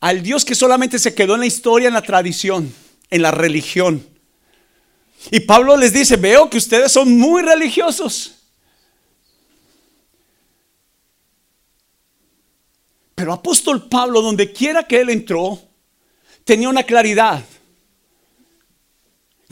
Al 0.00 0.22
Dios 0.22 0.44
que 0.44 0.56
solamente 0.56 0.98
se 0.98 1.14
quedó 1.14 1.34
en 1.34 1.40
la 1.40 1.46
historia, 1.46 1.88
en 1.88 1.94
la 1.94 2.02
tradición, 2.02 2.74
en 3.08 3.22
la 3.22 3.30
religión. 3.30 4.04
Y 5.30 5.40
Pablo 5.40 5.76
les 5.76 5.92
dice, 5.92 6.16
veo 6.16 6.50
que 6.50 6.58
ustedes 6.58 6.90
son 6.90 7.16
muy 7.16 7.42
religiosos. 7.42 8.34
Pero 13.14 13.32
apóstol 13.32 13.88
Pablo, 13.88 14.22
donde 14.22 14.52
quiera 14.52 14.84
que 14.84 15.00
él 15.00 15.10
entró, 15.10 15.60
tenía 16.44 16.68
una 16.68 16.84
claridad 16.84 17.44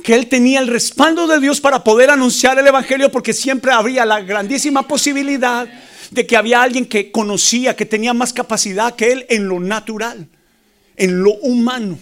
que 0.07 0.15
él 0.15 0.29
tenía 0.29 0.61
el 0.61 0.69
respaldo 0.69 1.27
de 1.27 1.41
Dios 1.41 1.61
para 1.61 1.83
poder 1.83 2.11
anunciar 2.11 2.57
el 2.61 2.67
Evangelio 2.69 3.11
porque 3.11 3.33
siempre 3.33 3.73
habría 3.73 4.07
la 4.07 4.21
grandísima 4.21 4.87
posibilidad 4.87 5.67
de 6.13 6.25
que 6.25 6.37
había 6.37 6.63
alguien 6.63 6.87
que 6.87 7.11
conocía, 7.11 7.75
que 7.75 7.87
tenía 7.87 8.15
más 8.15 8.33
capacidad 8.33 8.95
que 8.95 9.11
él 9.11 9.27
en 9.29 9.49
lo 9.49 9.59
natural, 9.59 10.29
en 10.95 11.25
lo 11.25 11.33
humano. 11.33 11.99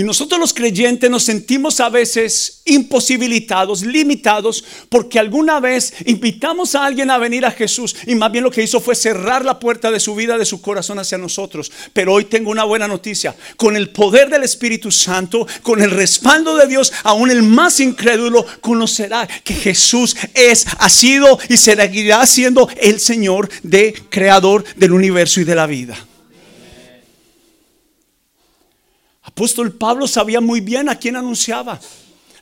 Y 0.00 0.02
nosotros 0.02 0.40
los 0.40 0.54
creyentes 0.54 1.10
nos 1.10 1.24
sentimos 1.24 1.78
a 1.78 1.90
veces 1.90 2.62
imposibilitados, 2.64 3.82
limitados, 3.82 4.64
porque 4.88 5.18
alguna 5.18 5.60
vez 5.60 5.92
invitamos 6.06 6.74
a 6.74 6.86
alguien 6.86 7.10
a 7.10 7.18
venir 7.18 7.44
a 7.44 7.50
Jesús 7.50 7.94
y 8.06 8.14
más 8.14 8.32
bien 8.32 8.44
lo 8.44 8.50
que 8.50 8.62
hizo 8.62 8.80
fue 8.80 8.94
cerrar 8.94 9.44
la 9.44 9.60
puerta 9.60 9.90
de 9.90 10.00
su 10.00 10.14
vida, 10.14 10.38
de 10.38 10.46
su 10.46 10.62
corazón 10.62 10.98
hacia 10.98 11.18
nosotros. 11.18 11.70
Pero 11.92 12.14
hoy 12.14 12.24
tengo 12.24 12.50
una 12.50 12.64
buena 12.64 12.88
noticia. 12.88 13.36
Con 13.58 13.76
el 13.76 13.90
poder 13.90 14.30
del 14.30 14.42
Espíritu 14.42 14.90
Santo, 14.90 15.46
con 15.60 15.82
el 15.82 15.90
respaldo 15.90 16.56
de 16.56 16.66
Dios, 16.66 16.94
aún 17.02 17.30
el 17.30 17.42
más 17.42 17.78
incrédulo 17.78 18.46
conocerá 18.62 19.28
que 19.44 19.52
Jesús 19.52 20.16
es, 20.32 20.66
ha 20.78 20.88
sido 20.88 21.38
y 21.50 21.58
seguirá 21.58 22.24
siendo 22.24 22.70
el 22.80 23.00
Señor 23.00 23.50
de 23.62 23.92
creador 24.08 24.64
del 24.76 24.92
universo 24.92 25.42
y 25.42 25.44
de 25.44 25.54
la 25.54 25.66
vida. 25.66 26.06
Apóstol 29.22 29.72
Pablo 29.72 30.06
sabía 30.06 30.40
muy 30.40 30.60
bien 30.60 30.88
a 30.88 30.98
quién 30.98 31.16
anunciaba. 31.16 31.80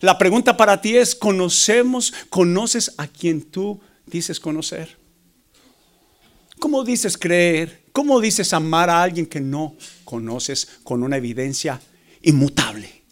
La 0.01 0.17
pregunta 0.17 0.57
para 0.57 0.81
ti 0.81 0.97
es, 0.97 1.15
¿conocemos, 1.15 2.13
conoces 2.31 2.95
a 2.99 3.09
quien 3.09 3.43
tú 3.43 3.81
dices 4.07 4.39
conocer? 4.39 4.97
¿Cómo 6.59 6.85
dices 6.85 7.19
creer? 7.19 7.83
¿Cómo 7.93 8.21
dices 8.21 8.53
amar 8.53 8.91
a 8.91 9.03
alguien 9.03 9.27
que 9.27 9.41
no 9.41 9.77
conoces 10.05 10.79
con 10.85 11.03
una 11.03 11.17
evidencia 11.17 11.81
inmutable? 12.23 13.03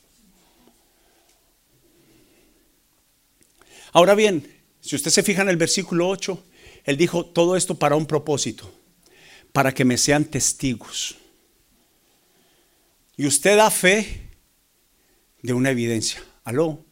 Ahora 3.93 4.15
bien, 4.15 4.47
si 4.81 4.95
usted 4.95 5.11
se 5.11 5.23
fija 5.23 5.43
en 5.43 5.49
el 5.49 5.57
versículo 5.57 6.09
8, 6.09 6.45
él 6.85 6.97
dijo 6.97 7.27
todo 7.27 7.57
esto 7.57 7.77
para 7.77 7.97
un 7.97 8.07
propósito, 8.07 8.71
para 9.53 9.73
que 9.73 9.85
me 9.85 9.99
sean 9.99 10.25
testigos. 10.25 11.17
Y 13.17 13.27
usted 13.27 13.57
da 13.57 13.71
fe 13.71 14.31
de 15.43 15.53
una 15.53 15.71
evidencia. 15.71 16.23
Aló. 16.45 16.85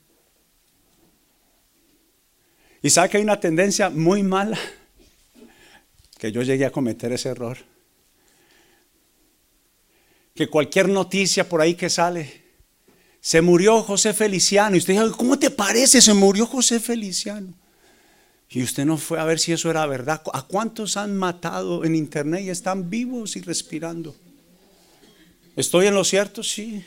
Y 2.83 2.91
sabe 2.91 3.09
que 3.09 3.17
hay 3.17 3.23
una 3.23 3.41
tendencia 3.41 3.89
muy 3.91 4.23
mala, 4.23 4.59
que 6.19 6.31
yo 6.33 6.43
llegué 6.43 6.67
a 6.67 6.71
cometer 6.71 7.13
ese 7.13 7.31
error. 7.31 7.59
Que 10.35 10.49
cualquier 10.49 10.89
noticia 10.89 11.49
por 11.49 11.61
ahí 11.61 11.75
que 11.75 11.89
sale, 11.89 12.43
se 13.21 13.41
murió 13.41 13.83
José 13.83 14.13
Feliciano. 14.13 14.77
Y 14.77 14.81
usted 14.81 14.95
dice, 14.95 15.17
¿cómo 15.17 15.39
te 15.39 15.51
parece? 15.51 16.03
Se 16.03 16.13
murió 16.13 16.47
José 16.47 16.79
Feliciano. 16.79 17.55
Y 18.51 18.63
usted 18.63 18.85
no 18.85 18.99
fue 18.99 19.19
a 19.19 19.25
ver 19.25 19.39
si 19.39 19.53
eso 19.53 19.71
era 19.71 19.87
verdad. 19.87 20.23
¿A 20.33 20.43
cuántos 20.43 20.97
han 20.97 21.17
matado 21.17 21.85
en 21.85 21.95
internet 21.95 22.43
y 22.43 22.51
están 22.51 22.91
vivos 22.91 23.37
y 23.37 23.41
respirando? 23.41 24.15
¿Estoy 25.57 25.87
en 25.87 25.95
lo 25.95 26.05
cierto? 26.05 26.43
Sí. 26.43 26.85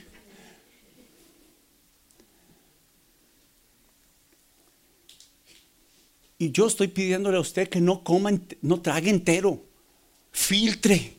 Y 6.40 6.52
yo 6.52 6.68
estoy 6.68 6.88
pidiéndole 6.88 7.38
a 7.38 7.42
usted 7.42 7.68
que 7.70 7.82
no 7.82 8.04
coma, 8.04 8.32
no 8.62 8.82
trague 8.82 9.10
entero. 9.10 9.64
Filtre. 10.32 11.14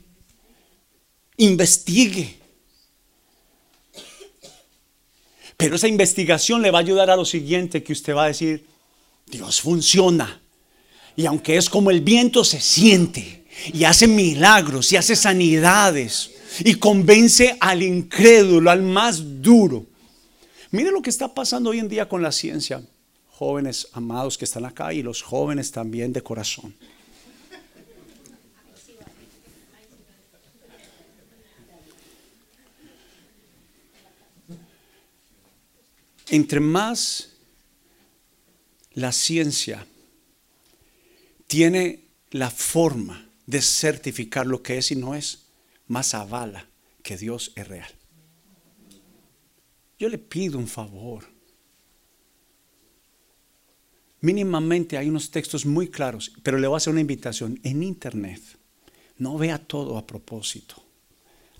Investigue. 1.38 2.36
Pero 5.56 5.76
esa 5.76 5.88
investigación 5.88 6.62
le 6.62 6.70
va 6.70 6.78
a 6.78 6.82
ayudar 6.82 7.10
a 7.10 7.16
lo 7.16 7.24
siguiente 7.24 7.82
que 7.82 7.92
usted 7.92 8.14
va 8.14 8.24
a 8.24 8.28
decir, 8.28 8.64
Dios 9.26 9.60
funciona. 9.60 10.40
Y 11.16 11.26
aunque 11.26 11.56
es 11.56 11.68
como 11.68 11.90
el 11.90 12.00
viento, 12.00 12.44
se 12.44 12.60
siente. 12.60 13.46
Y 13.72 13.82
hace 13.82 14.06
milagros 14.06 14.92
y 14.92 14.96
hace 14.96 15.16
sanidades 15.16 16.30
y 16.60 16.74
convence 16.74 17.56
al 17.60 17.82
incrédulo, 17.82 18.70
al 18.70 18.82
más 18.82 19.42
duro. 19.42 19.86
Mire 20.70 20.90
lo 20.90 21.02
que 21.02 21.10
está 21.10 21.32
pasando 21.32 21.70
hoy 21.70 21.78
en 21.78 21.88
día 21.88 22.08
con 22.08 22.22
la 22.22 22.32
ciencia, 22.32 22.82
jóvenes 23.30 23.88
amados 23.92 24.36
que 24.36 24.44
están 24.44 24.64
acá 24.64 24.92
y 24.92 25.02
los 25.02 25.22
jóvenes 25.22 25.70
también 25.70 26.12
de 26.12 26.22
corazón. 26.22 26.74
Entre 36.30 36.60
más 36.60 37.30
la 38.92 39.12
ciencia 39.12 39.86
tiene 41.46 42.04
la 42.30 42.50
forma 42.50 43.26
de 43.46 43.62
certificar 43.62 44.46
lo 44.46 44.62
que 44.62 44.76
es 44.76 44.90
y 44.90 44.96
no 44.96 45.14
es, 45.14 45.47
más 45.88 46.14
avala 46.14 46.66
que 47.02 47.16
Dios 47.16 47.52
es 47.56 47.66
real. 47.66 47.90
Yo 49.98 50.08
le 50.08 50.18
pido 50.18 50.58
un 50.58 50.68
favor. 50.68 51.24
Mínimamente 54.20 54.96
hay 54.96 55.08
unos 55.08 55.30
textos 55.30 55.64
muy 55.66 55.88
claros, 55.88 56.32
pero 56.42 56.58
le 56.58 56.66
voy 56.66 56.76
a 56.76 56.78
hacer 56.78 56.92
una 56.92 57.00
invitación. 57.00 57.58
En 57.62 57.82
internet, 57.82 58.40
no 59.16 59.36
vea 59.38 59.58
todo 59.58 59.96
a 59.96 60.06
propósito. 60.06 60.76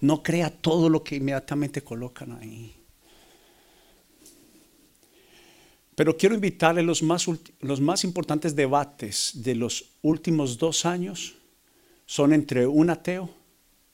No 0.01 0.23
crea 0.23 0.51
todo 0.51 0.89
lo 0.89 1.03
que 1.03 1.17
inmediatamente 1.17 1.83
colocan 1.83 2.33
ahí. 2.33 2.75
Pero 5.97 6.17
quiero 6.17 6.37
invitarle 6.37 6.83
los 6.83 7.03
más, 7.03 7.27
los 7.61 7.81
más 7.81 8.05
importantes 8.05 8.55
debates 8.55 9.33
de 9.35 9.57
los 9.57 9.91
últimos 10.03 10.59
dos 10.59 10.87
años 10.87 11.35
son 12.07 12.33
entre 12.33 12.69
un 12.69 12.91
ateo 12.91 13.38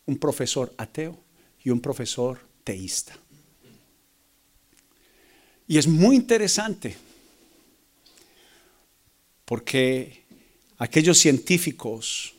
un 0.06 0.18
profesor 0.18 0.72
ateo 0.76 1.18
y 1.62 1.70
un 1.70 1.80
profesor 1.80 2.40
teísta. 2.62 3.16
Y 5.66 5.78
es 5.78 5.86
muy 5.86 6.16
interesante 6.16 6.96
porque 9.44 10.24
aquellos 10.78 11.18
científicos 11.18 12.34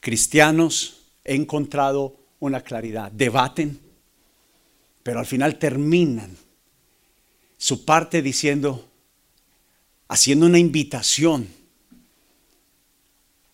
cristianos 0.00 1.02
he 1.24 1.34
encontrado 1.34 2.16
una 2.40 2.60
claridad, 2.62 3.12
debaten, 3.12 3.78
pero 5.02 5.20
al 5.20 5.26
final 5.26 5.58
terminan 5.58 6.36
su 7.56 7.84
parte 7.84 8.22
diciendo, 8.22 8.88
haciendo 10.08 10.46
una 10.46 10.58
invitación 10.58 11.48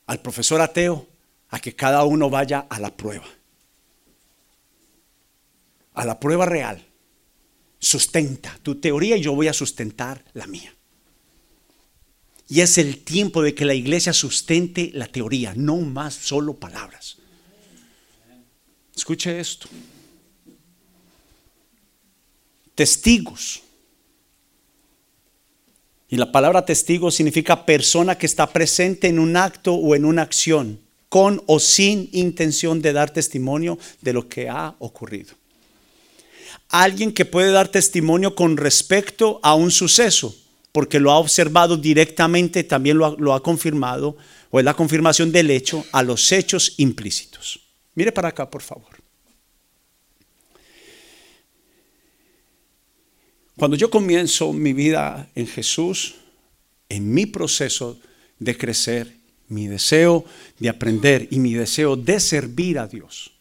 al 0.07 0.23
profesor 0.23 0.61
ateo 0.61 1.07
a 1.51 1.61
que 1.61 1.75
cada 1.75 2.05
uno 2.05 2.31
vaya 2.31 2.67
a 2.69 2.79
la 2.79 2.95
prueba. 2.97 3.27
A 5.95 6.05
la 6.05 6.21
prueba 6.21 6.47
real. 6.47 6.85
Sustenta 7.79 8.59
tu 8.63 8.77
teoría 8.77 9.17
y 9.17 9.23
yo 9.23 9.35
voy 9.35 9.49
a 9.49 9.53
sustentar 9.53 10.25
la 10.35 10.47
mía. 10.47 10.75
Y 12.49 12.61
es 12.61 12.79
el 12.79 13.05
tiempo 13.05 13.43
de 13.43 13.55
que 13.55 13.65
la 13.65 13.75
iglesia 13.75 14.13
sustente 14.13 14.91
la 14.95 15.07
teoría, 15.07 15.53
no 15.55 15.77
más 15.77 16.15
solo 16.15 16.55
palabras. 16.55 17.19
Escuche 18.97 19.39
esto. 19.39 19.69
Testigos. 22.75 23.63
Y 26.09 26.17
la 26.17 26.33
palabra 26.33 26.65
testigo 26.65 27.11
significa 27.11 27.67
persona 27.67 28.17
que 28.17 28.27
está 28.27 28.51
presente 28.51 29.09
en 29.09 29.19
un 29.19 29.37
acto 29.37 29.75
o 29.75 29.95
en 29.95 30.07
una 30.07 30.23
acción 30.23 30.88
con 31.09 31.43
o 31.47 31.59
sin 31.59 32.09
intención 32.13 32.83
de 32.83 32.93
dar 32.93 33.11
testimonio 33.13 33.79
de 34.01 34.13
lo 34.13 34.29
que 34.29 34.49
ha 34.49 34.75
ocurrido. 34.79 35.35
Alguien 36.69 37.13
que 37.13 37.25
puede 37.25 37.51
dar 37.51 37.69
testimonio 37.69 38.35
con 38.35 38.57
respecto 38.57 39.41
a 39.43 39.55
un 39.55 39.71
suceso, 39.71 40.37
porque 40.73 41.01
lo 41.01 41.11
ha 41.11 41.19
observado 41.19 41.77
directamente, 41.77 42.63
también 42.63 42.99
lo 42.99 43.35
ha, 43.35 43.43
confirmado, 43.43 44.17
o 44.51 44.59
es 44.59 44.65
la 44.65 44.75
confirmación 44.75 45.33
del 45.33 45.51
hecho 45.51 45.85
a 45.93 46.03
los 46.03 46.31
hechos 46.31 46.75
implícitos. 46.77 47.61
Mire 47.95 48.13
para 48.13 48.29
acá, 48.29 48.49
por 48.49 48.63
favor. 48.63 48.99
Cuando 53.57 53.77
yo 53.77 53.91
comienzo 53.91 54.53
mi 54.53 54.73
vida 54.73 55.29
en 55.35 55.47
Jesús, 55.47 56.15
en 56.89 57.13
mi 57.13 57.27
proceso 57.27 57.99
de 58.39 58.57
crecer, 58.57 59.18
mi 59.49 59.67
deseo 59.67 60.25
de 60.59 60.69
aprender 60.69 61.29
y 61.31 61.39
mi 61.39 61.55
deseo 61.55 61.97
de 61.97 62.21
servir 62.21 62.79
a 62.79 62.87
Dios. 62.87 63.33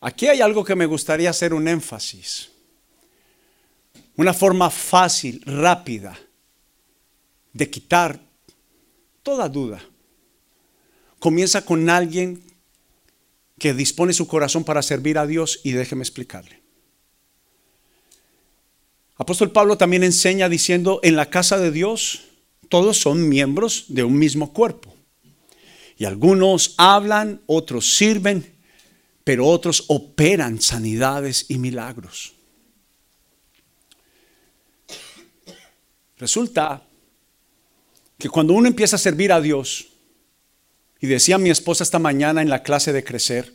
Aquí 0.00 0.28
hay 0.28 0.40
algo 0.40 0.64
que 0.64 0.76
me 0.76 0.86
gustaría 0.86 1.30
hacer 1.30 1.52
un 1.52 1.66
énfasis. 1.66 2.50
Una 4.16 4.32
forma 4.32 4.70
fácil, 4.70 5.42
rápida, 5.44 6.18
de 7.52 7.70
quitar 7.70 8.20
toda 9.22 9.48
duda. 9.48 9.80
Comienza 11.18 11.64
con 11.64 11.90
alguien 11.90 12.42
que 13.58 13.74
dispone 13.74 14.12
su 14.12 14.28
corazón 14.28 14.64
para 14.64 14.82
servir 14.82 15.18
a 15.18 15.26
Dios 15.26 15.60
y 15.64 15.72
déjeme 15.72 16.02
explicarle. 16.02 16.62
Apóstol 19.16 19.50
Pablo 19.50 19.76
también 19.76 20.04
enseña 20.04 20.48
diciendo, 20.48 21.00
en 21.02 21.16
la 21.16 21.28
casa 21.28 21.58
de 21.58 21.72
Dios 21.72 22.27
todos 22.68 22.98
son 22.98 23.28
miembros 23.28 23.86
de 23.88 24.04
un 24.04 24.18
mismo 24.18 24.52
cuerpo. 24.52 24.94
Y 25.96 26.04
algunos 26.04 26.74
hablan, 26.76 27.42
otros 27.46 27.96
sirven, 27.96 28.54
pero 29.24 29.46
otros 29.46 29.84
operan 29.88 30.60
sanidades 30.60 31.46
y 31.48 31.58
milagros. 31.58 32.32
Resulta 36.18 36.82
que 38.16 38.28
cuando 38.28 38.52
uno 38.52 38.68
empieza 38.68 38.96
a 38.96 38.98
servir 38.98 39.32
a 39.32 39.40
Dios, 39.40 39.88
y 41.00 41.06
decía 41.06 41.38
mi 41.38 41.50
esposa 41.50 41.84
esta 41.84 41.98
mañana 41.98 42.42
en 42.42 42.48
la 42.48 42.62
clase 42.62 42.92
de 42.92 43.04
crecer, 43.04 43.52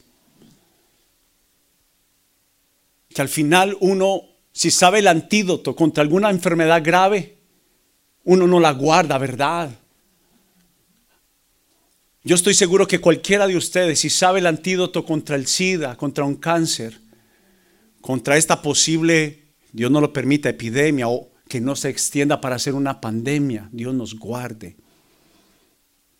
que 3.10 3.22
al 3.22 3.30
final 3.30 3.78
uno, 3.80 4.24
si 4.52 4.72
sabe 4.72 5.00
el 5.00 5.08
antídoto 5.08 5.76
contra 5.76 6.02
alguna 6.02 6.30
enfermedad 6.30 6.82
grave, 6.84 7.33
uno 8.24 8.48
no 8.48 8.60
la 8.60 8.72
guarda, 8.72 9.18
¿verdad? 9.18 9.70
Yo 12.24 12.36
estoy 12.36 12.54
seguro 12.54 12.88
que 12.88 13.02
cualquiera 13.02 13.48
de 13.48 13.58
ustedes, 13.58 14.00
si 14.00 14.10
sabe 14.10 14.40
el 14.40 14.48
antídoto 14.48 15.06
contra 15.06 15.36
el 15.36 15.46
SIDA, 15.46 15.98
contra 15.98 16.24
un 16.24 16.36
cáncer, 16.36 17.00
contra 18.00 18.38
esta 18.38 18.62
posible, 18.62 19.44
Dios 19.74 19.92
no 19.92 20.00
lo 20.00 20.14
permita, 20.14 20.50
epidemia 20.50 21.10
o 21.10 21.30
que 21.50 21.60
no 21.60 21.76
se 21.76 21.90
extienda 21.90 22.40
para 22.40 22.56
hacer 22.56 22.76
una 22.76 23.02
pandemia, 23.02 23.68
Dios 23.74 23.94
nos 23.94 24.18
guarde 24.18 24.78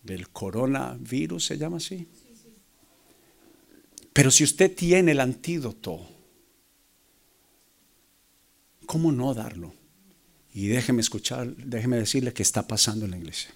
del 0.04 0.30
coronavirus, 0.30 1.46
se 1.46 1.58
llama 1.58 1.78
así. 1.78 2.08
Pero 4.12 4.30
si 4.30 4.44
usted 4.44 4.76
tiene 4.76 5.14
el 5.14 5.22
antídoto, 5.22 6.02
¿cómo 8.86 9.12
no 9.12 9.34
darlo? 9.34 9.74
Y 10.54 10.68
déjeme 10.68 11.02
escuchar, 11.02 11.48
déjeme 11.56 11.98
decirle 11.98 12.32
qué 12.32 12.44
está 12.44 12.68
pasando 12.68 13.06
en 13.06 13.12
la 13.12 13.18
iglesia. 13.18 13.52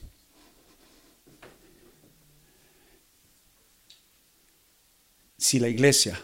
Si 5.38 5.60
la 5.60 5.70
iglesia 5.70 6.20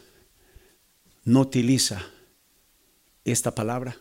no 1.25 1.41
utiliza 1.41 2.03
esta 3.23 3.53
palabra, 3.53 3.95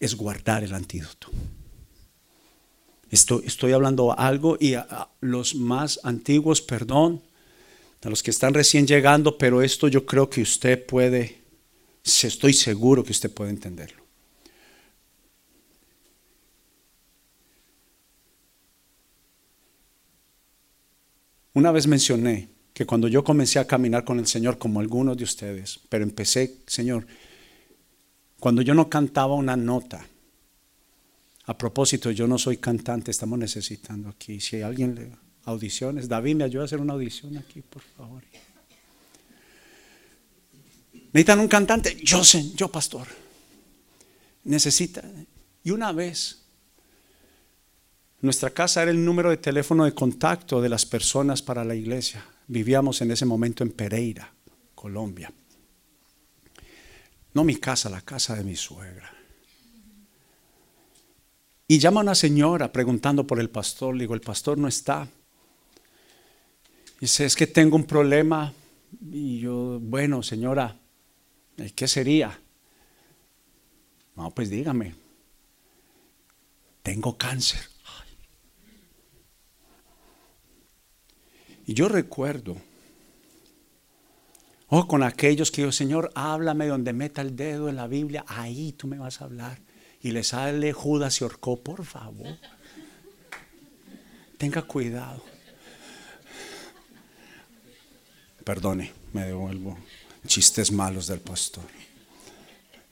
es 0.00 0.16
guardar 0.16 0.64
el 0.64 0.74
antídoto. 0.74 1.28
Estoy, 3.10 3.44
estoy 3.46 3.72
hablando 3.72 4.18
algo 4.18 4.56
y 4.58 4.74
a, 4.74 5.08
los 5.20 5.54
más 5.54 6.00
antiguos, 6.02 6.60
perdón, 6.60 7.22
a 8.02 8.08
los 8.08 8.22
que 8.22 8.30
están 8.30 8.54
recién 8.54 8.86
llegando, 8.86 9.38
pero 9.38 9.62
esto 9.62 9.86
yo 9.86 10.04
creo 10.04 10.28
que 10.28 10.42
usted 10.42 10.84
puede, 10.84 11.42
estoy 12.02 12.54
seguro 12.54 13.04
que 13.04 13.12
usted 13.12 13.30
puede 13.30 13.50
entenderlo. 13.50 13.99
Una 21.54 21.72
vez 21.72 21.86
mencioné 21.86 22.48
que 22.72 22.86
cuando 22.86 23.08
yo 23.08 23.24
comencé 23.24 23.58
a 23.58 23.66
caminar 23.66 24.04
con 24.04 24.18
el 24.18 24.26
Señor, 24.26 24.58
como 24.58 24.80
algunos 24.80 25.16
de 25.16 25.24
ustedes, 25.24 25.80
pero 25.88 26.04
empecé, 26.04 26.58
Señor, 26.66 27.06
cuando 28.38 28.62
yo 28.62 28.74
no 28.74 28.88
cantaba 28.88 29.34
una 29.34 29.56
nota, 29.56 30.06
a 31.50 31.58
propósito, 31.58 32.12
yo 32.12 32.28
no 32.28 32.38
soy 32.38 32.58
cantante, 32.58 33.10
estamos 33.10 33.38
necesitando 33.38 34.08
aquí. 34.08 34.40
Si 34.40 34.56
hay 34.56 34.62
alguien 34.62 34.94
le 34.94 35.10
audiciones, 35.44 36.08
David, 36.08 36.36
me 36.36 36.44
ayuda 36.44 36.62
a 36.62 36.66
hacer 36.66 36.80
una 36.80 36.92
audición 36.92 37.36
aquí, 37.38 37.60
por 37.62 37.82
favor. 37.82 38.22
Necesitan 41.12 41.40
un 41.40 41.48
cantante, 41.48 41.96
yo 42.04 42.22
sé, 42.22 42.52
yo 42.54 42.70
pastor. 42.70 43.08
Necesita. 44.44 45.02
Y 45.64 45.70
una 45.72 45.92
vez, 45.92 46.39
nuestra 48.22 48.50
casa 48.50 48.82
era 48.82 48.90
el 48.90 49.04
número 49.04 49.30
de 49.30 49.38
teléfono 49.38 49.84
de 49.84 49.94
contacto 49.94 50.60
de 50.60 50.68
las 50.68 50.84
personas 50.84 51.40
para 51.40 51.64
la 51.64 51.74
iglesia. 51.74 52.24
Vivíamos 52.48 53.00
en 53.00 53.10
ese 53.10 53.24
momento 53.24 53.62
en 53.62 53.70
Pereira, 53.70 54.32
Colombia. 54.74 55.32
No 57.32 57.44
mi 57.44 57.56
casa, 57.56 57.88
la 57.88 58.02
casa 58.02 58.34
de 58.34 58.44
mi 58.44 58.56
suegra. 58.56 59.10
Y 61.66 61.78
llama 61.78 62.00
una 62.00 62.16
señora 62.16 62.72
preguntando 62.72 63.26
por 63.26 63.38
el 63.38 63.48
pastor. 63.48 63.94
Le 63.94 64.02
digo, 64.02 64.14
el 64.14 64.20
pastor 64.20 64.58
no 64.58 64.66
está. 64.66 65.08
Dice, 67.00 67.24
es 67.24 67.36
que 67.36 67.46
tengo 67.46 67.76
un 67.76 67.84
problema. 67.84 68.52
Y 69.10 69.38
yo, 69.38 69.78
bueno, 69.80 70.22
señora, 70.22 70.76
¿qué 71.76 71.86
sería? 71.86 72.38
No, 74.16 74.30
pues 74.32 74.50
dígame. 74.50 74.94
Tengo 76.82 77.16
cáncer. 77.16 77.60
Y 81.70 81.74
yo 81.74 81.88
recuerdo, 81.88 82.56
oh, 84.70 84.88
con 84.88 85.04
aquellos 85.04 85.52
que 85.52 85.62
yo, 85.62 85.70
Señor, 85.70 86.10
háblame 86.16 86.66
donde 86.66 86.92
meta 86.92 87.22
el 87.22 87.36
dedo 87.36 87.68
en 87.68 87.76
la 87.76 87.86
Biblia, 87.86 88.24
ahí 88.26 88.72
tú 88.72 88.88
me 88.88 88.98
vas 88.98 89.20
a 89.20 89.26
hablar 89.26 89.60
y 90.02 90.10
le 90.10 90.24
sale 90.24 90.72
Judas 90.72 91.20
y 91.20 91.24
horcó, 91.24 91.60
por 91.60 91.84
favor. 91.84 92.36
Tenga 94.36 94.62
cuidado. 94.62 95.22
Perdone, 98.42 98.92
me 99.12 99.26
devuelvo. 99.26 99.78
Chistes 100.26 100.72
malos 100.72 101.06
del 101.06 101.20
pastor. 101.20 101.66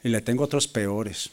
Y 0.05 0.09
le 0.09 0.21
tengo 0.21 0.45
otros 0.45 0.69
peores. 0.69 1.33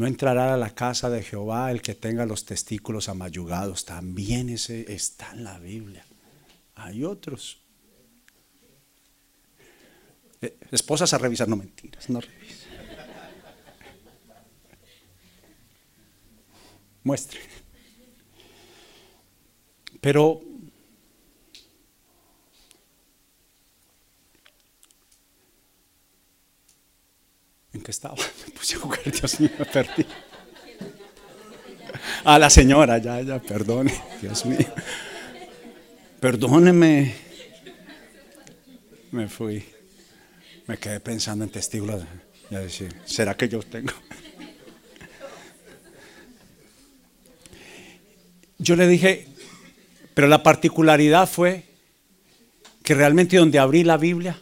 No 0.00 0.06
entrará 0.06 0.54
a 0.54 0.56
la 0.56 0.70
casa 0.70 1.10
de 1.10 1.22
Jehová 1.22 1.70
el 1.70 1.82
que 1.82 1.94
tenga 1.94 2.24
los 2.24 2.46
testículos 2.46 3.10
amayugados. 3.10 3.84
También 3.84 4.48
ese 4.48 4.94
está 4.94 5.30
en 5.32 5.44
la 5.44 5.58
Biblia. 5.58 6.06
Hay 6.74 7.04
otros. 7.04 7.60
Eh, 10.40 10.56
esposas 10.70 11.12
a 11.12 11.18
revisar, 11.18 11.48
no 11.48 11.56
mentiras, 11.56 12.08
no 12.08 12.22
revisa. 12.22 12.66
Muestre. 17.04 17.40
Pero 20.00 20.40
¿En 27.72 27.82
qué 27.82 27.90
estaba? 27.90 28.16
Me 28.46 28.52
puse 28.52 28.76
a 28.76 28.78
jugar, 28.78 29.00
Dios 29.04 29.40
mío, 29.40 29.50
me 29.58 29.64
perdí. 29.64 30.06
A 32.24 32.38
la 32.38 32.50
señora, 32.50 32.98
ya, 32.98 33.20
ya, 33.22 33.40
perdone, 33.40 33.94
Dios 34.20 34.44
mío. 34.44 34.66
Perdóneme. 36.20 37.14
Me 39.12 39.28
fui. 39.28 39.64
Me 40.66 40.76
quedé 40.78 41.00
pensando 41.00 41.44
en 41.44 41.50
testículos. 41.50 42.02
Y 42.50 42.54
decir, 42.56 42.94
¿será 43.04 43.36
que 43.36 43.48
yo 43.48 43.60
tengo? 43.60 43.92
Yo 48.58 48.76
le 48.76 48.86
dije, 48.86 49.26
pero 50.14 50.26
la 50.26 50.42
particularidad 50.42 51.28
fue 51.28 51.64
que 52.82 52.94
realmente 52.94 53.38
donde 53.38 53.58
abrí 53.58 53.84
la 53.84 53.96
Biblia, 53.96 54.38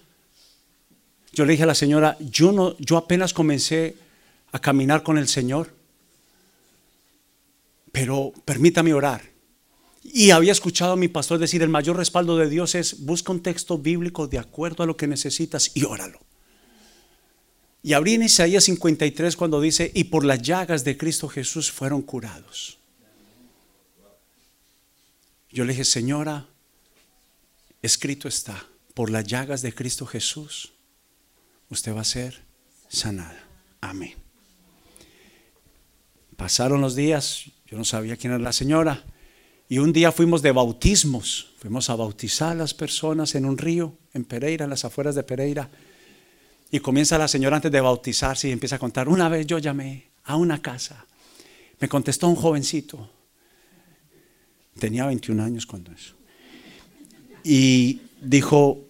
yo 1.38 1.44
le 1.44 1.52
dije 1.52 1.62
a 1.62 1.66
la 1.66 1.76
señora, 1.76 2.16
yo 2.18 2.50
no, 2.50 2.76
yo 2.78 2.96
apenas 2.96 3.32
comencé 3.32 3.94
a 4.50 4.58
caminar 4.58 5.04
con 5.04 5.18
el 5.18 5.28
Señor, 5.28 5.72
pero 7.92 8.32
permítame 8.44 8.92
orar. 8.92 9.22
Y 10.02 10.30
había 10.30 10.50
escuchado 10.50 10.94
a 10.94 10.96
mi 10.96 11.06
pastor 11.06 11.38
decir, 11.38 11.62
el 11.62 11.68
mayor 11.68 11.96
respaldo 11.96 12.36
de 12.36 12.48
Dios 12.48 12.74
es, 12.74 13.04
busca 13.04 13.30
un 13.30 13.40
texto 13.40 13.78
bíblico 13.78 14.26
de 14.26 14.40
acuerdo 14.40 14.82
a 14.82 14.86
lo 14.86 14.96
que 14.96 15.06
necesitas 15.06 15.70
y 15.74 15.84
óralo. 15.84 16.18
Y 17.84 17.92
abrí 17.92 18.14
en 18.14 18.24
Isaías 18.24 18.64
53 18.64 19.36
cuando 19.36 19.60
dice, 19.60 19.92
y 19.94 20.04
por 20.04 20.24
las 20.24 20.42
llagas 20.42 20.82
de 20.82 20.96
Cristo 20.96 21.28
Jesús 21.28 21.70
fueron 21.70 22.02
curados. 22.02 22.78
Yo 25.52 25.64
le 25.64 25.72
dije, 25.72 25.84
señora, 25.84 26.48
escrito 27.80 28.26
está, 28.26 28.66
por 28.94 29.08
las 29.08 29.24
llagas 29.24 29.62
de 29.62 29.72
Cristo 29.72 30.04
Jesús, 30.04 30.72
usted 31.70 31.94
va 31.94 32.00
a 32.00 32.04
ser 32.04 32.42
sanada. 32.88 33.44
Amén. 33.80 34.14
Pasaron 36.36 36.80
los 36.80 36.94
días, 36.94 37.50
yo 37.66 37.76
no 37.76 37.84
sabía 37.84 38.16
quién 38.16 38.32
era 38.32 38.42
la 38.42 38.52
señora. 38.52 39.04
Y 39.68 39.78
un 39.78 39.92
día 39.92 40.12
fuimos 40.12 40.40
de 40.40 40.52
bautismos, 40.52 41.52
fuimos 41.58 41.90
a 41.90 41.96
bautizar 41.96 42.52
a 42.52 42.54
las 42.54 42.72
personas 42.72 43.34
en 43.34 43.44
un 43.44 43.58
río, 43.58 43.94
en 44.14 44.24
Pereira, 44.24 44.64
en 44.64 44.70
las 44.70 44.84
afueras 44.84 45.14
de 45.14 45.22
Pereira. 45.22 45.68
Y 46.70 46.80
comienza 46.80 47.18
la 47.18 47.28
señora 47.28 47.56
antes 47.56 47.72
de 47.72 47.80
bautizarse 47.80 48.48
y 48.48 48.52
empieza 48.52 48.76
a 48.76 48.78
contar, 48.78 49.08
una 49.08 49.28
vez 49.28 49.46
yo 49.46 49.58
llamé 49.58 50.08
a 50.24 50.36
una 50.36 50.60
casa 50.60 51.06
Me 51.80 51.88
contestó 51.88 52.28
un 52.28 52.36
jovencito. 52.36 53.08
Tenía 54.78 55.06
21 55.06 55.42
años 55.42 55.66
cuando 55.66 55.92
eso. 55.92 56.14
Y 57.44 58.00
dijo, 58.20 58.87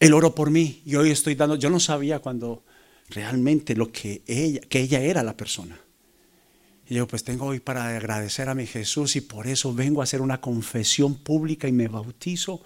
él 0.00 0.12
oró 0.12 0.34
por 0.34 0.50
mí 0.50 0.82
y 0.84 0.94
hoy 0.94 1.10
estoy 1.10 1.34
dando, 1.34 1.56
yo 1.56 1.70
no 1.70 1.80
sabía 1.80 2.20
cuando 2.20 2.64
realmente 3.08 3.74
lo 3.74 3.90
que 3.90 4.22
ella, 4.26 4.60
que 4.60 4.80
ella 4.80 5.00
era 5.00 5.22
la 5.22 5.36
persona. 5.36 5.80
Y 6.88 6.94
yo 6.94 7.06
pues 7.06 7.24
tengo 7.24 7.46
hoy 7.46 7.60
para 7.60 7.88
agradecer 7.88 8.48
a 8.48 8.54
mi 8.54 8.66
Jesús 8.66 9.16
y 9.16 9.20
por 9.20 9.46
eso 9.46 9.74
vengo 9.74 10.00
a 10.00 10.04
hacer 10.04 10.20
una 10.20 10.40
confesión 10.40 11.16
pública 11.16 11.68
y 11.68 11.72
me 11.72 11.88
bautizo 11.88 12.62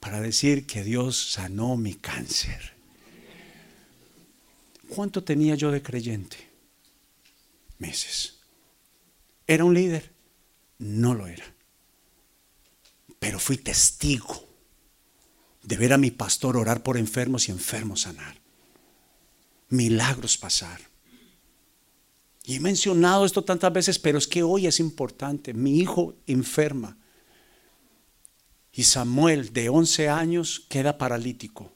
para 0.00 0.20
decir 0.20 0.66
que 0.66 0.84
Dios 0.84 1.32
sanó 1.32 1.76
mi 1.76 1.94
cáncer. 1.94 2.74
¿Cuánto 4.88 5.24
tenía 5.24 5.56
yo 5.56 5.72
de 5.72 5.82
creyente? 5.82 6.36
Meses. 7.78 8.38
¿Era 9.46 9.64
un 9.64 9.74
líder? 9.74 10.12
No 10.78 11.14
lo 11.14 11.26
era. 11.26 11.44
Pero 13.18 13.38
fui 13.38 13.58
testigo 13.58 14.45
de 15.66 15.76
ver 15.76 15.92
a 15.92 15.98
mi 15.98 16.12
pastor 16.12 16.56
orar 16.56 16.84
por 16.84 16.96
enfermos 16.96 17.48
y 17.48 17.52
enfermos 17.52 18.02
sanar. 18.02 18.40
Milagros 19.68 20.38
pasar. 20.38 20.80
Y 22.44 22.54
he 22.54 22.60
mencionado 22.60 23.26
esto 23.26 23.42
tantas 23.42 23.72
veces, 23.72 23.98
pero 23.98 24.16
es 24.16 24.28
que 24.28 24.44
hoy 24.44 24.68
es 24.68 24.78
importante. 24.78 25.52
Mi 25.54 25.80
hijo 25.80 26.14
enferma. 26.28 26.96
Y 28.72 28.84
Samuel, 28.84 29.52
de 29.52 29.68
11 29.68 30.08
años, 30.08 30.64
queda 30.68 30.98
paralítico. 30.98 31.72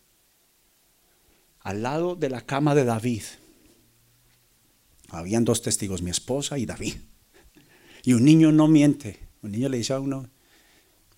Al 1.59 1.83
lado 1.83 2.15
de 2.15 2.31
la 2.31 2.43
cama 2.43 2.77
de 2.77 2.85
David. 2.85 3.25
Habían 5.09 5.45
dos 5.45 5.63
testigos, 5.63 6.01
mi 6.01 6.13
esposa 6.13 6.59
y 6.59 6.67
David. 6.67 6.95
Y 8.05 8.13
un 8.13 8.25
niño 8.25 8.53
no 8.53 8.69
miente. 8.69 9.19
Un 9.43 9.51
niño 9.51 9.69
le 9.69 9.79
dice 9.79 9.95
a 9.95 9.99
uno 9.99 10.31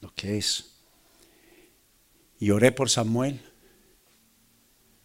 lo 0.01 0.15
que 0.15 0.39
es. 0.39 0.72
Y 2.43 2.51
oré 2.51 2.73
por 2.73 2.91
Samuel. 2.91 3.41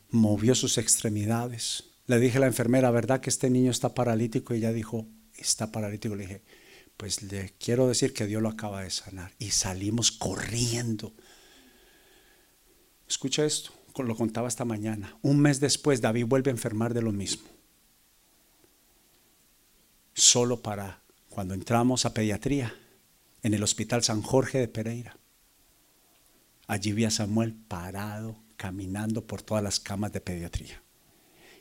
Movió 0.09 0.55
sus 0.55 0.79
extremidades. 0.79 1.83
Le 2.07 2.19
dije 2.19 2.37
a 2.37 2.39
la 2.39 2.47
enfermera, 2.47 2.89
¿verdad 2.89 3.21
que 3.21 3.29
este 3.29 3.51
niño 3.51 3.69
está 3.69 3.93
paralítico? 3.93 4.55
Y 4.55 4.57
ella 4.57 4.73
dijo, 4.73 5.05
está 5.35 5.71
paralítico. 5.71 6.15
Le 6.15 6.23
dije, 6.23 6.41
pues 6.97 7.21
le 7.21 7.53
quiero 7.59 7.87
decir 7.87 8.11
que 8.11 8.25
Dios 8.25 8.41
lo 8.41 8.49
acaba 8.49 8.81
de 8.81 8.89
sanar. 8.89 9.35
Y 9.37 9.51
salimos 9.51 10.11
corriendo. 10.11 11.13
Escucha 13.07 13.45
esto, 13.45 13.71
lo 13.97 14.15
contaba 14.15 14.47
esta 14.47 14.65
mañana. 14.65 15.15
Un 15.21 15.39
mes 15.39 15.59
después 15.59 16.01
David 16.01 16.25
vuelve 16.25 16.49
a 16.49 16.55
enfermar 16.55 16.95
de 16.95 17.03
lo 17.03 17.11
mismo. 17.11 17.47
Solo 20.15 20.63
para 20.63 21.03
cuando 21.29 21.53
entramos 21.53 22.07
a 22.07 22.15
pediatría 22.15 22.73
en 23.43 23.53
el 23.53 23.61
Hospital 23.61 24.03
San 24.03 24.23
Jorge 24.23 24.57
de 24.57 24.67
Pereira. 24.67 25.19
Allí 26.67 26.91
vi 26.91 27.05
a 27.05 27.11
Samuel 27.11 27.53
parado, 27.53 28.37
caminando 28.57 29.25
por 29.25 29.41
todas 29.41 29.63
las 29.63 29.79
camas 29.79 30.11
de 30.11 30.21
pediatría. 30.21 30.83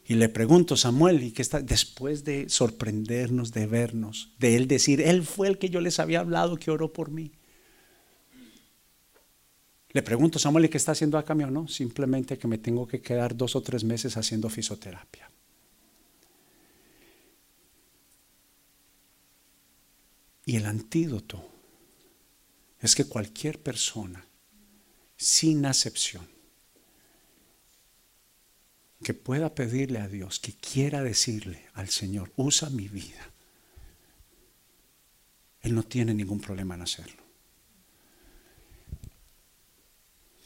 Y 0.08 0.14
le 0.14 0.28
pregunto, 0.28 0.76
Samuel, 0.76 1.22
¿y 1.22 1.32
qué 1.32 1.42
está? 1.42 1.60
Después 1.60 2.24
de 2.24 2.48
sorprendernos, 2.48 3.52
de 3.52 3.66
vernos, 3.66 4.34
de 4.38 4.56
él 4.56 4.68
decir, 4.68 5.00
él 5.00 5.24
fue 5.24 5.48
el 5.48 5.58
que 5.58 5.68
yo 5.68 5.80
les 5.80 5.98
había 5.98 6.20
hablado, 6.20 6.56
que 6.56 6.70
oró 6.70 6.92
por 6.92 7.10
mí. 7.10 7.32
Le 9.90 10.02
pregunto, 10.02 10.38
Samuel, 10.38 10.66
¿y 10.66 10.68
qué 10.68 10.76
está 10.76 10.92
haciendo 10.92 11.18
acá, 11.18 11.32
o 11.32 11.50
no? 11.50 11.68
Simplemente 11.68 12.36
que 12.36 12.46
me 12.46 12.58
tengo 12.58 12.86
que 12.86 13.00
quedar 13.00 13.36
dos 13.36 13.56
o 13.56 13.62
tres 13.62 13.82
meses 13.82 14.16
haciendo 14.16 14.48
fisioterapia. 14.48 15.30
Y 20.44 20.56
el 20.56 20.66
antídoto 20.66 21.48
es 22.78 22.94
que 22.94 23.06
cualquier 23.06 23.58
persona 23.58 24.25
sin 25.16 25.64
acepción, 25.66 26.26
que 29.02 29.14
pueda 29.14 29.54
pedirle 29.54 29.98
a 30.00 30.08
Dios, 30.08 30.40
que 30.40 30.52
quiera 30.52 31.02
decirle 31.02 31.66
al 31.74 31.88
Señor, 31.88 32.32
usa 32.36 32.70
mi 32.70 32.88
vida. 32.88 33.30
Él 35.60 35.74
no 35.74 35.82
tiene 35.82 36.14
ningún 36.14 36.40
problema 36.40 36.74
en 36.74 36.82
hacerlo. 36.82 37.22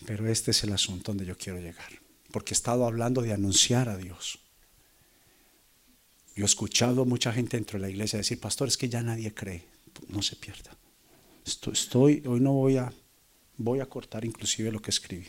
Pero 0.06 0.28
este 0.28 0.50
es 0.50 0.64
el 0.64 0.72
asunto 0.72 1.12
donde 1.12 1.26
yo 1.26 1.36
quiero 1.36 1.60
llegar, 1.60 2.00
porque 2.32 2.54
he 2.54 2.56
estado 2.56 2.86
hablando 2.86 3.22
de 3.22 3.32
anunciar 3.32 3.88
a 3.88 3.96
Dios. 3.96 4.38
Yo 6.34 6.44
he 6.44 6.46
escuchado 6.46 7.04
mucha 7.04 7.32
gente 7.32 7.56
dentro 7.56 7.78
de 7.78 7.82
la 7.86 7.90
iglesia 7.90 8.18
decir, 8.18 8.40
pastor, 8.40 8.68
es 8.68 8.76
que 8.76 8.88
ya 8.88 9.02
nadie 9.02 9.34
cree, 9.34 9.66
no 10.08 10.22
se 10.22 10.36
pierda. 10.36 10.76
Estoy, 11.44 12.22
hoy 12.26 12.40
no 12.40 12.52
voy 12.52 12.76
a 12.76 12.92
Voy 13.62 13.80
a 13.80 13.86
cortar 13.86 14.24
inclusive 14.24 14.72
lo 14.72 14.80
que 14.80 14.88
escribí. 14.88 15.28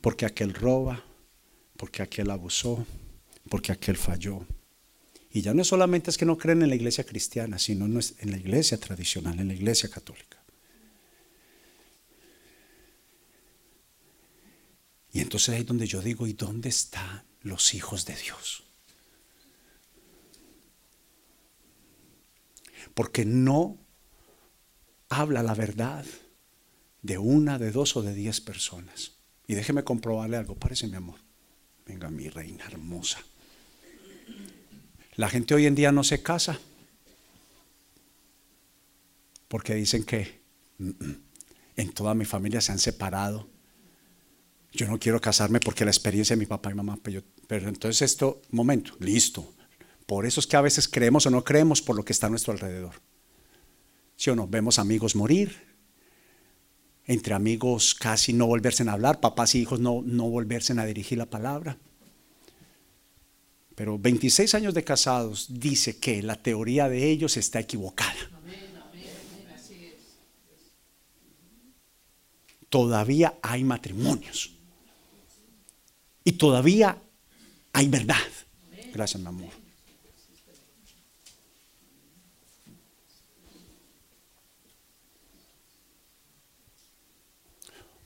Porque 0.00 0.24
aquel 0.24 0.54
roba, 0.54 1.02
porque 1.76 2.02
aquel 2.02 2.30
abusó, 2.30 2.86
porque 3.50 3.72
aquel 3.72 3.96
falló. 3.96 4.46
Y 5.32 5.40
ya 5.40 5.54
no 5.54 5.64
solamente 5.64 6.08
es 6.08 6.16
que 6.16 6.24
no 6.24 6.38
creen 6.38 6.62
en 6.62 6.68
la 6.68 6.76
iglesia 6.76 7.02
cristiana, 7.02 7.58
sino 7.58 7.84
en 7.84 8.30
la 8.30 8.36
iglesia 8.36 8.78
tradicional, 8.78 9.40
en 9.40 9.48
la 9.48 9.54
iglesia 9.54 9.90
católica. 9.90 10.40
Y 15.12 15.18
entonces 15.20 15.48
ahí 15.48 15.62
es 15.62 15.66
donde 15.66 15.88
yo 15.88 16.00
digo, 16.00 16.28
¿y 16.28 16.32
dónde 16.32 16.68
están 16.68 17.24
los 17.40 17.74
hijos 17.74 18.06
de 18.06 18.14
Dios? 18.14 18.65
Porque 22.96 23.26
no 23.26 23.76
habla 25.10 25.42
la 25.42 25.52
verdad 25.52 26.06
de 27.02 27.18
una, 27.18 27.58
de 27.58 27.70
dos 27.70 27.94
o 27.94 28.00
de 28.00 28.14
diez 28.14 28.40
personas. 28.40 29.12
Y 29.46 29.54
déjeme 29.54 29.84
comprobarle 29.84 30.38
algo, 30.38 30.54
parece 30.54 30.86
mi 30.86 30.96
amor. 30.96 31.20
Venga, 31.84 32.08
mi 32.08 32.30
reina 32.30 32.64
hermosa. 32.64 33.18
La 35.16 35.28
gente 35.28 35.54
hoy 35.54 35.66
en 35.66 35.74
día 35.74 35.92
no 35.92 36.04
se 36.04 36.22
casa 36.22 36.58
porque 39.48 39.74
dicen 39.74 40.02
que 40.02 40.40
en 41.76 41.92
toda 41.92 42.14
mi 42.14 42.24
familia 42.24 42.62
se 42.62 42.72
han 42.72 42.78
separado. 42.78 43.46
Yo 44.72 44.88
no 44.88 44.98
quiero 44.98 45.20
casarme 45.20 45.60
porque 45.60 45.84
la 45.84 45.90
experiencia 45.90 46.34
de 46.34 46.40
mi 46.40 46.46
papá 46.46 46.70
y 46.70 46.74
mamá, 46.74 46.98
pero, 47.02 47.22
pero 47.46 47.68
entonces 47.68 48.00
esto, 48.00 48.40
momento, 48.52 48.96
listo. 49.00 49.52
Por 50.06 50.24
eso 50.24 50.40
es 50.40 50.46
que 50.46 50.56
a 50.56 50.60
veces 50.60 50.88
creemos 50.88 51.26
o 51.26 51.30
no 51.30 51.42
creemos 51.42 51.82
por 51.82 51.96
lo 51.96 52.04
que 52.04 52.12
está 52.12 52.28
a 52.28 52.30
nuestro 52.30 52.52
alrededor. 52.52 52.94
¿Sí 54.14 54.30
o 54.30 54.36
no? 54.36 54.46
Vemos 54.46 54.78
amigos 54.78 55.16
morir, 55.16 55.66
entre 57.04 57.34
amigos 57.34 57.94
casi 57.94 58.32
no 58.32 58.46
volverse 58.46 58.88
a 58.88 58.92
hablar, 58.92 59.20
papás 59.20 59.54
y 59.54 59.60
hijos 59.60 59.80
no, 59.80 60.02
no 60.04 60.30
volverse 60.30 60.72
a 60.72 60.84
dirigir 60.84 61.18
la 61.18 61.26
palabra. 61.26 61.76
Pero 63.74 63.98
26 63.98 64.54
años 64.54 64.74
de 64.74 64.84
casados 64.84 65.46
dice 65.50 65.98
que 65.98 66.22
la 66.22 66.40
teoría 66.42 66.88
de 66.88 67.10
ellos 67.10 67.36
está 67.36 67.60
equivocada. 67.60 68.14
Todavía 72.68 73.38
hay 73.42 73.64
matrimonios. 73.64 74.52
Y 76.24 76.32
todavía 76.32 77.00
hay 77.72 77.88
verdad. 77.88 78.16
Gracias, 78.92 79.20
mi 79.22 79.28
amor. 79.28 79.65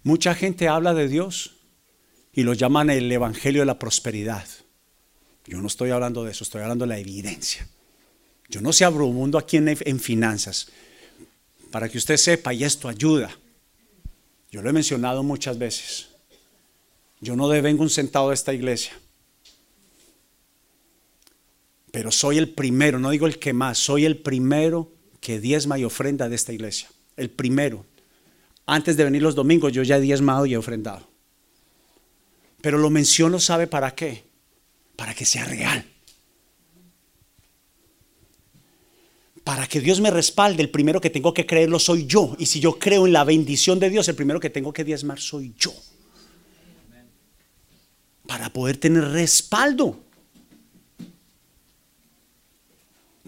Mucha 0.03 0.35
gente 0.35 0.69
habla 0.69 0.95
de 0.95 1.09
Dios 1.09 1.57
y 2.33 2.43
lo 2.43 2.55
llaman 2.55 2.91
el 2.91 3.11
Evangelio 3.11 3.63
de 3.63 3.67
la 3.67 3.79
Prosperidad. 3.79 4.47
Yo 5.47 5.61
no 5.61 5.67
estoy 5.67 5.91
hablando 5.91 6.25
de 6.25 6.31
eso, 6.31 6.45
estoy 6.45 6.63
hablando 6.63 6.85
de 6.85 6.91
la 6.91 6.99
evidencia. 6.99 7.69
Yo 8.49 8.61
no 8.61 8.73
se 8.73 8.85
abro 8.85 9.07
un 9.07 9.17
mundo 9.17 9.39
aquí 9.39 9.57
en, 9.57 9.69
en 9.69 10.01
finanzas. 10.01 10.69
Para 11.71 11.89
que 11.89 11.99
usted 11.99 12.17
sepa, 12.17 12.53
y 12.53 12.65
esto 12.65 12.89
ayuda. 12.89 13.31
Yo 14.51 14.63
lo 14.63 14.71
he 14.71 14.73
mencionado 14.73 15.23
muchas 15.23 15.59
veces. 15.59 16.09
Yo 17.21 17.37
no 17.37 17.49
devengo 17.49 17.83
un 17.83 17.91
centavo 17.91 18.31
de 18.31 18.35
esta 18.35 18.53
iglesia. 18.53 18.93
Pero 21.93 22.11
soy 22.11 22.39
el 22.39 22.51
primero, 22.51 22.99
no 22.99 23.11
digo 23.11 23.27
el 23.27 23.39
que 23.39 23.53
más, 23.53 23.79
soy 23.79 24.05
el 24.05 24.17
primero 24.17 24.93
que 25.21 25.41
diezma 25.41 25.79
y 25.79 25.85
ofrenda 25.85 26.29
de 26.29 26.37
esta 26.37 26.53
iglesia. 26.53 26.89
El 27.17 27.31
primero 27.31 27.85
antes 28.71 28.97
de 28.97 29.03
venir 29.03 29.21
los 29.21 29.35
domingos 29.35 29.73
yo 29.73 29.83
ya 29.83 29.97
he 29.97 30.01
diezmado 30.01 30.47
y 30.47 30.55
he 30.55 30.57
ofrendado. 30.57 31.09
Pero 32.63 32.79
lo 32.79 32.89
menciono, 32.89 33.41
¿sabe 33.41 33.67
para 33.67 33.95
qué? 33.97 34.25
Para 34.95 35.13
que 35.13 35.25
sea 35.25 35.45
real. 35.45 35.85
Para 39.43 39.67
que 39.67 39.81
Dios 39.81 40.01
me 40.01 40.11
respalde, 40.11 40.63
el 40.63 40.71
primero 40.71 41.01
que 41.01 41.11
tengo 41.11 41.35
que 41.35 41.47
creerlo 41.47 41.81
soy 41.81 42.07
yo. 42.07 42.37
Y 42.39 42.47
si 42.47 42.61
yo 42.61 42.79
creo 42.79 43.07
en 43.07 43.13
la 43.13 43.25
bendición 43.25 43.81
de 43.81 43.91
Dios, 43.91 44.09
el 44.09 44.15
primero 44.15 44.39
que 44.39 44.51
tengo 44.51 44.73
que 44.73 44.85
diezmar 44.85 45.19
soy 45.19 45.53
yo. 45.59 45.75
para 48.29 48.53
poder 48.53 48.77
tener 48.77 49.03
respaldo. 49.09 49.99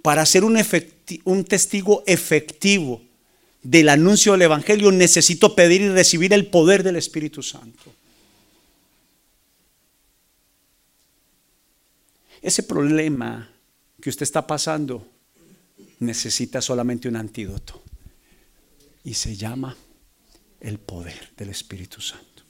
Para 0.03 0.25
ser 0.25 0.45
un, 0.45 0.57
un 1.25 1.45
testigo 1.45 2.05
efectivo 2.07 3.03
del 3.63 3.89
anuncio 3.89 4.33
del 4.33 4.43
Evangelio 4.43 4.91
necesito 4.91 5.55
pedir 5.55 5.83
y 5.83 5.89
recibir 5.89 6.33
el 6.33 6.47
poder 6.47 6.83
del 6.83 6.97
Espíritu 6.97 7.43
Santo. 7.43 7.95
Ese 12.41 12.65
problema 12.65 13.49
que 14.01 14.11
usted 14.11 14.25
está 14.25 14.45
pasando 14.45 15.07
necesita 16.01 16.61
solamente 16.61 17.09
un 17.09 17.15
antídoto 17.15 17.81
y 19.05 19.15
se 19.15 19.37
llama 19.37 19.77
el 20.61 20.79
poder 20.79 21.31
del 21.37 21.51
Espíritu 21.51 22.01
Santo. 22.01 22.43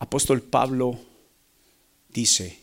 Apóstol 0.00 0.42
Pablo 0.42 1.00
dice, 2.10 2.58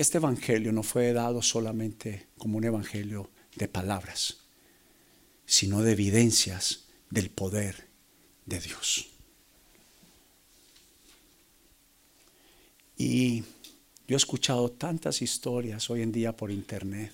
este 0.00 0.18
Evangelio 0.18 0.72
no 0.72 0.82
fue 0.82 1.12
dado 1.12 1.42
solamente 1.42 2.28
como 2.38 2.56
un 2.56 2.64
Evangelio 2.64 3.30
de 3.56 3.68
palabras, 3.68 4.38
sino 5.44 5.82
de 5.82 5.92
evidencias 5.92 6.86
del 7.10 7.28
poder 7.28 7.88
de 8.46 8.60
Dios. 8.60 9.08
Y 12.96 13.42
yo 14.08 14.16
he 14.16 14.16
escuchado 14.16 14.70
tantas 14.70 15.22
historias 15.22 15.90
hoy 15.90 16.02
en 16.02 16.12
día 16.12 16.36
por 16.36 16.50
internet. 16.50 17.12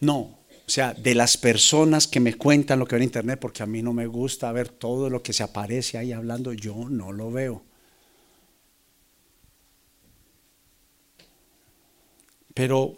No, 0.00 0.18
o 0.18 0.38
sea, 0.66 0.94
de 0.94 1.14
las 1.14 1.36
personas 1.36 2.08
que 2.08 2.18
me 2.18 2.34
cuentan 2.34 2.78
lo 2.78 2.86
que 2.86 2.96
ven 2.96 3.02
en 3.02 3.08
internet, 3.08 3.38
porque 3.40 3.62
a 3.62 3.66
mí 3.66 3.82
no 3.82 3.92
me 3.92 4.06
gusta 4.06 4.50
ver 4.50 4.68
todo 4.68 5.10
lo 5.10 5.22
que 5.22 5.32
se 5.32 5.44
aparece 5.44 5.98
ahí 5.98 6.12
hablando, 6.12 6.52
yo 6.52 6.88
no 6.88 7.12
lo 7.12 7.30
veo. 7.30 7.62
Pero 12.62 12.96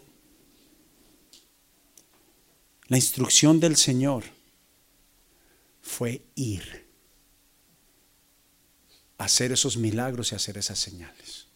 la 2.85 2.97
instrucción 2.97 3.59
del 3.59 3.75
Señor 3.75 4.23
fue 5.81 6.21
ir 6.35 6.85
hacer 9.17 9.51
esos 9.51 9.75
milagros 9.77 10.31
y 10.31 10.35
hacer 10.35 10.59
esas 10.59 10.77
señales. 10.77 11.47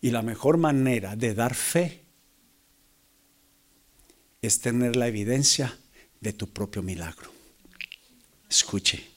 Y 0.00 0.12
la 0.12 0.22
mejor 0.22 0.56
manera 0.56 1.14
de 1.14 1.34
dar 1.34 1.54
fe 1.54 2.06
es 4.40 4.60
tener 4.60 4.96
la 4.96 5.08
evidencia 5.08 5.78
de 6.22 6.32
tu 6.32 6.48
propio 6.48 6.82
milagro. 6.82 7.30
Escuche. 8.48 9.15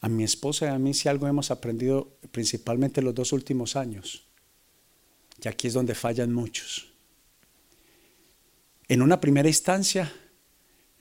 A 0.00 0.08
mi 0.08 0.24
esposa 0.24 0.66
y 0.66 0.68
a 0.68 0.78
mí 0.78 0.94
si 0.94 1.08
algo 1.08 1.26
hemos 1.26 1.50
aprendido 1.50 2.16
principalmente 2.30 3.02
los 3.02 3.14
dos 3.14 3.32
últimos 3.32 3.76
años 3.76 4.28
y 5.42 5.48
aquí 5.48 5.68
es 5.68 5.74
donde 5.74 5.94
fallan 5.94 6.32
muchos. 6.32 6.88
En 8.88 9.02
una 9.02 9.20
primera 9.20 9.48
instancia 9.48 10.12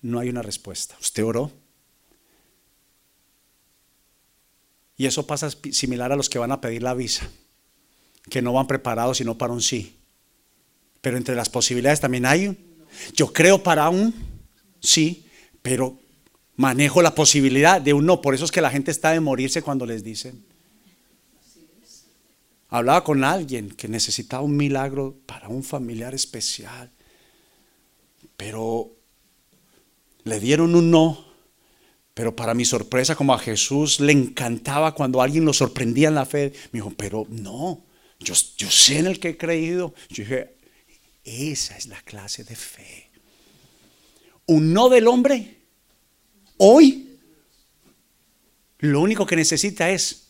no 0.02 0.20
hay 0.20 0.30
una 0.30 0.42
respuesta. 0.42 0.96
Usted 1.02 1.24
oró. 1.24 1.52
Y 4.96 5.06
eso 5.06 5.26
pasa 5.26 5.50
similar 5.72 6.12
a 6.12 6.16
los 6.16 6.30
que 6.30 6.40
van 6.40 6.52
a 6.52 6.60
pedir 6.60 6.82
la 6.82 6.94
visa, 6.94 7.30
que 8.30 8.42
no 8.42 8.54
van 8.54 8.68
preparados 8.68 9.18
sino 9.18 9.38
para 9.38 9.54
un 9.54 9.62
sí. 9.62 9.96
Pero 11.02 11.18
entre 11.18 11.36
las 11.36 11.50
posibilidades 11.50 12.02
también 12.02 12.26
hay 12.26 12.48
un. 12.48 12.58
Yo 13.14 13.32
creo 13.32 13.62
para 13.62 13.90
un 13.90 14.14
sí, 14.80 15.26
pero 15.62 16.00
manejo 16.58 17.02
la 17.02 17.16
posibilidad 17.16 17.80
de 17.80 17.94
un 17.94 18.06
no. 18.06 18.22
Por 18.22 18.36
eso 18.36 18.44
es 18.44 18.52
que 18.52 18.62
la 18.62 18.72
gente 18.72 18.92
está 18.92 19.12
de 19.12 19.22
morirse 19.22 19.62
cuando 19.62 19.86
les 19.86 20.04
dicen. 20.04 20.44
Hablaba 22.70 23.06
con 23.06 23.24
alguien 23.24 23.70
que 23.70 23.88
necesitaba 23.88 24.44
un 24.44 24.58
milagro 24.58 25.16
para 25.26 25.48
un 25.48 25.64
familiar 25.64 26.14
especial, 26.14 26.92
pero 28.36 28.92
le 30.26 30.40
dieron 30.42 30.76
un 30.76 30.92
no. 30.92 31.26
Pero 32.14 32.36
para 32.36 32.56
mi 32.56 32.66
sorpresa, 32.66 33.16
como 33.16 33.34
a 33.34 33.40
Jesús 33.40 34.00
le 34.00 34.12
encantaba 34.12 34.96
cuando 34.96 35.22
alguien 35.22 35.46
lo 35.46 35.54
sorprendía 35.54 36.10
en 36.10 36.16
la 36.16 36.26
fe, 36.26 36.52
me 36.72 36.80
dijo, 36.80 36.92
pero 36.98 37.28
no, 37.30 37.86
yo, 38.20 38.34
yo 38.58 38.72
sé 38.72 38.98
en 38.98 39.06
el 39.06 39.20
que 39.20 39.30
he 39.30 39.38
creído. 39.38 39.94
Yo 40.10 40.24
dije, 40.24 40.56
esa 41.24 41.78
es 41.78 41.86
la 41.86 42.02
clase 42.02 42.44
de 42.44 42.56
fe. 42.56 43.12
Un 44.48 44.74
no 44.74 44.90
del 44.90 45.08
hombre, 45.08 45.57
hoy, 46.58 47.18
lo 48.80 49.02
único 49.02 49.26
que 49.26 49.36
necesita 49.36 49.90
es 49.90 50.28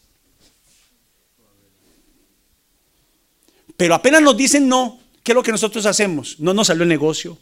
Pero 3.77 3.93
apenas 3.93 4.23
nos 4.23 4.35
dicen 4.35 4.67
no, 4.67 4.99
¿qué 5.23 5.31
es 5.31 5.35
lo 5.35 5.43
que 5.43 5.51
nosotros 5.51 5.85
hacemos? 5.85 6.39
No 6.39 6.53
nos 6.53 6.67
salió 6.67 6.81
el 6.81 6.89
negocio, 6.89 7.37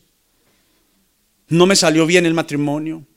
no 1.48 1.66
me 1.66 1.78
salió 1.78 2.06
bien 2.06 2.26
el 2.26 2.34
matrimonio, 2.34 3.08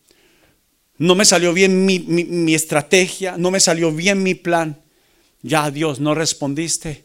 no 0.98 1.16
me 1.16 1.24
salió 1.24 1.52
bien 1.52 1.84
mi, 1.84 2.54
estrategia, 2.54 3.36
no 3.36 3.50
me 3.50 3.60
salió 3.60 3.92
bien 3.92 4.22
mi 4.22 4.34
plan. 4.34 4.80
Ya 5.42 5.70
Dios, 5.70 6.00
no 6.00 6.14
respondiste 6.14 7.04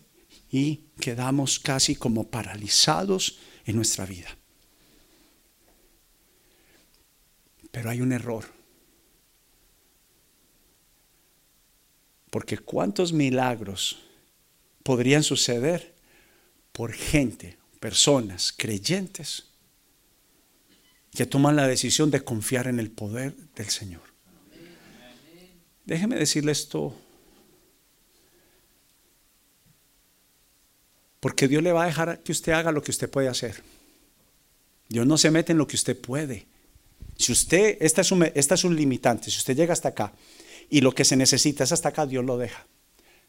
y 0.51 0.81
quedamos 0.99 1.59
casi 1.59 1.95
como 1.95 2.27
paralizados 2.27 3.39
en 3.65 3.75
nuestra 3.75 4.05
vida. 4.05 4.37
Pero 7.71 7.89
hay 7.89 8.01
un 8.01 8.11
error. 8.11 8.45
Porque 12.33 12.57
cuántos 12.57 13.13
milagros 13.13 13.99
podrían 14.81 15.21
suceder 15.21 15.93
por 16.71 16.91
gente, 16.91 17.59
personas 17.79 18.51
creyentes 18.51 19.49
que 21.13 21.27
toman 21.27 21.55
la 21.55 21.67
decisión 21.67 22.09
de 22.09 22.23
confiar 22.23 22.65
en 22.65 22.79
el 22.79 22.89
poder 22.89 23.35
del 23.53 23.69
Señor. 23.69 24.01
Déjeme 25.85 26.15
decirle 26.15 26.53
esto, 26.53 26.95
porque 31.19 31.47
Dios 31.47 31.61
le 31.61 31.71
va 31.71 31.83
a 31.83 31.85
dejar 31.85 32.23
que 32.23 32.31
usted 32.31 32.53
haga 32.53 32.71
lo 32.71 32.81
que 32.81 32.89
usted 32.89 33.11
puede 33.11 33.27
hacer. 33.27 33.61
Dios 34.89 35.05
no 35.05 35.19
se 35.19 35.29
mete 35.29 35.51
en 35.51 35.59
lo 35.59 35.67
que 35.67 35.75
usted 35.75 35.95
puede. 36.01 36.47
Si 37.15 37.31
usted, 37.31 37.77
esta 37.79 38.01
es, 38.01 38.11
un, 38.11 38.23
esta 38.23 38.55
es 38.55 38.63
un 38.63 38.75
limitante, 38.75 39.29
si 39.29 39.37
usted 39.37 39.55
llega 39.55 39.73
hasta 39.73 39.89
acá 39.89 40.13
y 40.69 40.81
lo 40.81 40.93
que 40.93 41.05
se 41.05 41.15
necesita 41.15 41.63
es 41.63 41.71
hasta 41.71 41.89
acá, 41.89 42.05
Dios 42.05 42.25
lo 42.25 42.37
deja. 42.37 42.65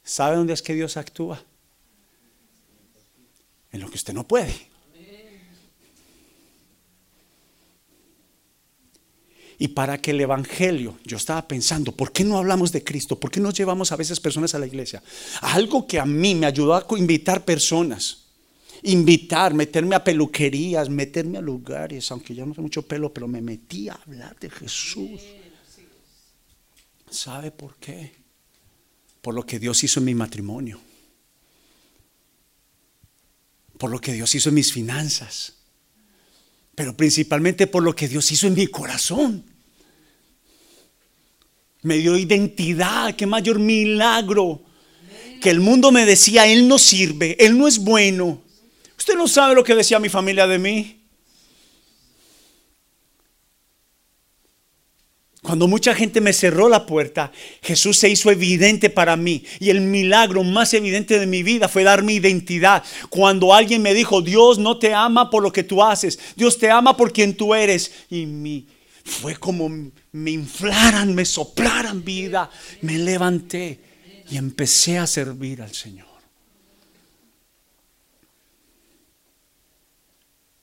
¿Sabe 0.03 0.37
dónde 0.37 0.53
es 0.53 0.62
que 0.62 0.75
Dios 0.75 0.97
actúa? 0.97 1.44
en 3.75 3.81
lo 3.81 3.90
que 3.90 3.97
usted 3.97 4.14
no 4.14 4.27
puede. 4.27 4.55
Y 9.57 9.68
para 9.68 9.99
que 9.99 10.11
el 10.11 10.20
Evangelio, 10.20 10.99
yo 11.05 11.16
estaba 11.16 11.47
pensando, 11.47 11.92
¿por 11.92 12.12
qué 12.12 12.25
no 12.25 12.38
hablamos 12.38 12.73
de 12.73 12.83
Cristo? 12.83 13.18
¿Por 13.18 13.31
qué 13.31 13.40
no 13.40 13.51
llevamos 13.51 13.92
a 13.92 13.97
veces 13.97 14.18
personas 14.18 14.55
a 14.55 14.59
la 14.59 14.66
iglesia? 14.66 15.03
Algo 15.40 15.87
que 15.87 15.99
a 15.99 16.07
mí 16.07 16.35
me 16.35 16.47
ayudó 16.47 16.75
a 16.75 16.87
invitar 16.97 17.44
personas. 17.44 18.25
Invitar, 18.83 19.55
meterme 19.55 19.97
a 19.97 20.05
peluquerías, 20.05 20.88
meterme 20.88 21.38
a 21.38 21.40
lugares, 21.40 22.11
aunque 22.11 22.35
yo 22.35 22.47
no 22.47 22.55
sé 22.55 22.61
mucho 22.61 22.83
pelo, 22.83 23.12
pero 23.12 23.27
me 23.27 23.40
metí 23.40 23.88
a 23.88 23.94
hablar 23.94 24.37
de 24.38 24.50
Jesús. 24.50 25.21
¿Sabe 27.11 27.50
por 27.50 27.77
qué? 27.77 28.13
Por 29.21 29.35
lo 29.35 29.46
que 29.46 29.59
Dios 29.59 29.83
hizo 29.85 30.00
en 30.00 30.07
mi 30.07 30.15
matrimonio 30.15 30.81
por 33.79 33.90
lo 33.90 34.00
que 34.00 34.13
Dios 34.13 34.35
hizo 34.35 34.48
en 34.48 34.55
mis 34.55 34.73
finanzas, 34.73 35.55
pero 36.75 36.96
principalmente 36.96 37.67
por 37.67 37.83
lo 37.83 37.94
que 37.94 38.09
Dios 38.09 38.31
hizo 38.33 38.46
en 38.46 38.55
mi 38.55 38.67
corazón. 38.67 39.44
Me 41.83 41.98
dio 41.98 42.17
identidad, 42.17 43.15
qué 43.15 43.27
mayor 43.27 43.59
milagro. 43.59 44.63
Que 45.40 45.50
el 45.50 45.61
mundo 45.61 45.92
me 45.92 46.07
decía, 46.07 46.46
Él 46.46 46.67
no 46.67 46.79
sirve, 46.79 47.37
Él 47.38 47.59
no 47.59 47.69
es 47.69 47.79
bueno. 47.79 48.42
Usted 48.96 49.15
no 49.17 49.29
sabe 49.29 49.55
lo 49.55 49.63
que 49.63 49.75
decía 49.75 49.98
mi 49.98 50.09
familia 50.09 50.46
de 50.46 50.59
mí. 50.59 51.04
Cuando 55.45 55.69
mucha 55.69 55.95
gente 55.95 56.23
me 56.23 56.33
cerró 56.33 56.71
la 56.71 56.87
puerta, 56.87 57.31
Jesús 57.61 57.99
se 57.99 58.09
hizo 58.09 58.31
evidente 58.31 58.88
para 58.88 59.15
mí. 59.15 59.45
Y 59.61 59.69
el 59.69 59.83
milagro 59.83 60.42
más 60.42 60.73
evidente 60.73 61.19
de 61.19 61.27
mi 61.27 61.42
vida 61.42 61.69
fue 61.69 61.85
dar 61.85 62.03
mi 62.03 62.15
identidad. 62.15 62.83
Cuando 63.11 63.53
alguien 63.53 63.83
me 63.83 63.92
dijo, 63.92 64.23
Dios 64.23 64.59
no 64.59 64.79
te 64.79 64.95
ama 64.95 65.29
por 65.29 65.42
lo 65.42 65.53
que 65.53 65.63
tú 65.63 65.85
haces, 65.85 66.19
Dios 66.35 66.57
te 66.57 66.71
ama 66.71 66.97
por 66.97 67.13
quien 67.13 67.37
tú 67.37 67.55
eres. 67.55 67.92
Y 68.09 68.25
mi, 68.25 68.67
fue 69.05 69.37
como 69.37 69.69
me 69.69 70.31
inflaran, 70.31 71.15
me 71.15 71.27
soplaran 71.27 72.03
vida. 72.03 72.49
Me 72.81 72.97
levanté 72.97 73.81
y 74.31 74.38
empecé 74.38 74.97
a 74.97 75.07
servir 75.07 75.61
al 75.61 75.75
Señor. 75.75 76.09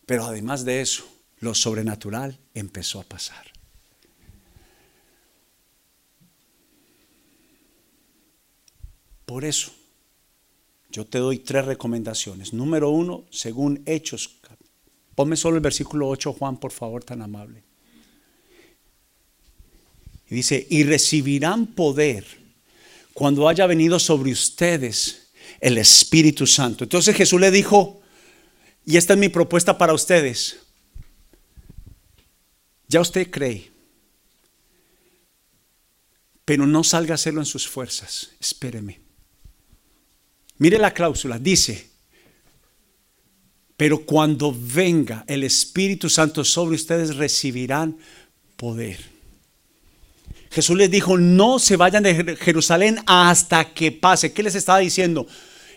Pero 0.07 0.25
además 0.25 0.65
de 0.65 0.81
eso, 0.81 1.07
lo 1.37 1.53
sobrenatural 1.53 2.39
empezó 2.55 2.99
a 2.99 3.03
pasar. 3.03 3.50
Por 9.31 9.45
eso, 9.45 9.71
yo 10.89 11.05
te 11.05 11.17
doy 11.17 11.39
tres 11.39 11.63
recomendaciones. 11.63 12.51
Número 12.51 12.89
uno, 12.89 13.23
según 13.31 13.81
Hechos. 13.85 14.29
Ponme 15.15 15.37
solo 15.37 15.55
el 15.55 15.61
versículo 15.61 16.09
8, 16.09 16.33
Juan, 16.33 16.59
por 16.59 16.73
favor, 16.73 17.01
tan 17.05 17.21
amable. 17.21 17.63
Y 20.29 20.35
dice, 20.35 20.67
y 20.69 20.83
recibirán 20.83 21.67
poder 21.67 22.25
cuando 23.13 23.47
haya 23.47 23.65
venido 23.67 23.99
sobre 23.99 24.33
ustedes 24.33 25.31
el 25.61 25.77
Espíritu 25.77 26.45
Santo. 26.45 26.83
Entonces 26.83 27.15
Jesús 27.15 27.39
le 27.39 27.51
dijo, 27.51 28.01
y 28.85 28.97
esta 28.97 29.13
es 29.13 29.19
mi 29.19 29.29
propuesta 29.29 29.77
para 29.77 29.93
ustedes, 29.93 30.57
ya 32.89 32.99
usted 32.99 33.31
cree, 33.31 33.71
pero 36.43 36.67
no 36.67 36.83
salga 36.83 37.13
a 37.13 37.15
hacerlo 37.15 37.39
en 37.39 37.45
sus 37.45 37.65
fuerzas, 37.65 38.31
espéreme. 38.37 39.00
Mire 40.61 40.77
la 40.77 40.93
cláusula, 40.93 41.39
dice, 41.39 41.89
pero 43.75 44.05
cuando 44.05 44.55
venga 44.55 45.25
el 45.25 45.43
Espíritu 45.43 46.07
Santo 46.07 46.43
sobre 46.43 46.75
ustedes 46.75 47.15
recibirán 47.15 47.97
poder. 48.57 48.99
Jesús 50.51 50.77
les 50.77 50.91
dijo, 50.91 51.17
no 51.17 51.57
se 51.57 51.77
vayan 51.77 52.03
de 52.03 52.35
Jerusalén 52.35 52.99
hasta 53.07 53.73
que 53.73 53.91
pase. 53.91 54.33
¿Qué 54.33 54.43
les 54.43 54.53
estaba 54.53 54.77
diciendo? 54.77 55.25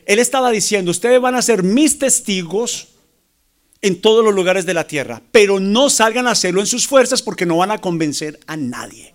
Él 0.05 0.19
estaba 0.19 0.51
diciendo, 0.51 0.91
ustedes 0.91 1.19
van 1.19 1.35
a 1.35 1.41
ser 1.41 1.63
mis 1.63 1.99
testigos 1.99 2.89
en 3.81 4.03
todos 4.03 4.23
los 4.23 4.35
lugares 4.35 4.67
de 4.67 4.75
la 4.75 4.87
tierra, 4.87 5.23
pero 5.33 5.61
no 5.61 5.89
salgan 5.89 6.27
a 6.27 6.33
hacerlo 6.33 6.61
en 6.61 6.67
sus 6.67 6.87
fuerzas 6.87 7.23
porque 7.23 7.47
no 7.47 7.57
van 7.57 7.71
a 7.71 7.81
convencer 7.81 8.39
a 8.47 8.59
nadie. 8.59 9.14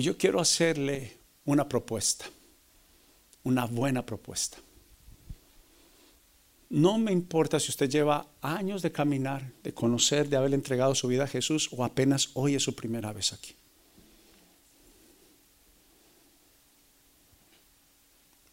Y 0.00 0.02
yo 0.02 0.16
quiero 0.16 0.40
hacerle 0.40 1.18
una 1.44 1.68
propuesta, 1.68 2.24
una 3.42 3.66
buena 3.66 4.06
propuesta. 4.06 4.56
No 6.70 6.96
me 6.96 7.12
importa 7.12 7.60
si 7.60 7.68
usted 7.68 7.90
lleva 7.90 8.26
años 8.40 8.80
de 8.80 8.92
caminar, 8.92 9.52
de 9.62 9.74
conocer, 9.74 10.30
de 10.30 10.38
haber 10.38 10.54
entregado 10.54 10.94
su 10.94 11.06
vida 11.06 11.24
a 11.24 11.26
Jesús 11.26 11.68
o 11.72 11.84
apenas 11.84 12.30
hoy 12.32 12.54
es 12.54 12.62
su 12.62 12.74
primera 12.74 13.12
vez 13.12 13.34
aquí. 13.34 13.54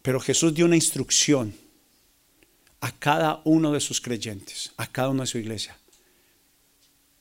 Pero 0.02 0.20
Jesús 0.20 0.52
dio 0.52 0.66
una 0.66 0.76
instrucción 0.76 1.54
a 2.82 2.92
cada 2.92 3.40
uno 3.46 3.72
de 3.72 3.80
sus 3.80 4.02
creyentes, 4.02 4.72
a 4.76 4.86
cada 4.86 5.08
uno 5.08 5.22
de 5.22 5.28
su 5.28 5.38
iglesia. 5.38 5.78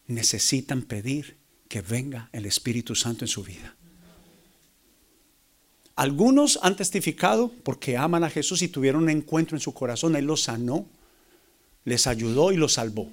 Necesitan 0.08 0.82
pedir 0.82 1.38
que 1.70 1.80
venga 1.80 2.30
el 2.34 2.46
Espíritu 2.46 2.94
Santo 2.94 3.24
en 3.24 3.30
su 3.30 3.42
vida. 3.42 3.74
Algunos 5.98 6.60
han 6.62 6.76
testificado 6.76 7.52
porque 7.64 7.98
aman 7.98 8.24
a 8.24 8.30
Jesús 8.30 8.62
y 8.62 8.68
tuvieron 8.68 9.04
un 9.04 9.10
encuentro 9.10 9.58
en 9.58 9.62
su 9.62 9.74
corazón. 9.74 10.16
Él 10.16 10.26
los 10.26 10.44
sanó, 10.44 10.86
les 11.86 12.06
ayudó 12.06 12.52
y 12.52 12.56
los 12.56 12.74
salvó. 12.74 13.12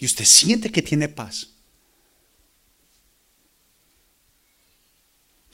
Y 0.00 0.06
usted 0.06 0.24
siente 0.24 0.72
que 0.72 0.82
tiene 0.82 1.08
paz. 1.08 1.52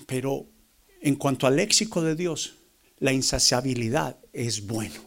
Pero 0.07 0.47
en 1.03 1.17
cuanto 1.17 1.47
al 1.47 1.57
léxico 1.57 2.01
de 2.01 2.15
Dios, 2.15 2.55
la 3.01 3.13
insaciabilidad 3.13 4.17
es 4.33 4.67
bueno. 4.67 5.03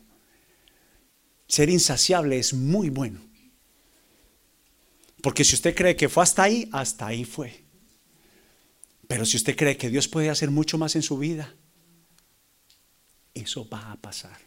Ser 1.47 1.71
insaciable 1.71 2.37
es 2.37 2.53
muy 2.53 2.91
bueno. 2.91 3.21
Porque 5.23 5.43
si 5.43 5.55
usted 5.55 5.73
cree 5.73 5.95
que 5.95 6.09
fue 6.09 6.21
hasta 6.21 6.43
ahí, 6.43 6.69
hasta 6.71 7.07
ahí 7.07 7.25
fue. 7.25 7.68
Pero 9.09 9.25
si 9.25 9.37
usted 9.37 9.55
cree 9.55 9.75
que 9.75 9.89
Dios 9.89 10.07
puede 10.07 10.29
hacer 10.29 10.51
mucho 10.51 10.77
más 10.77 10.95
en 10.95 11.01
su 11.01 11.17
vida, 11.17 11.55
eso 13.33 13.67
va 13.67 13.91
a 13.91 13.95
pasar. 13.95 14.37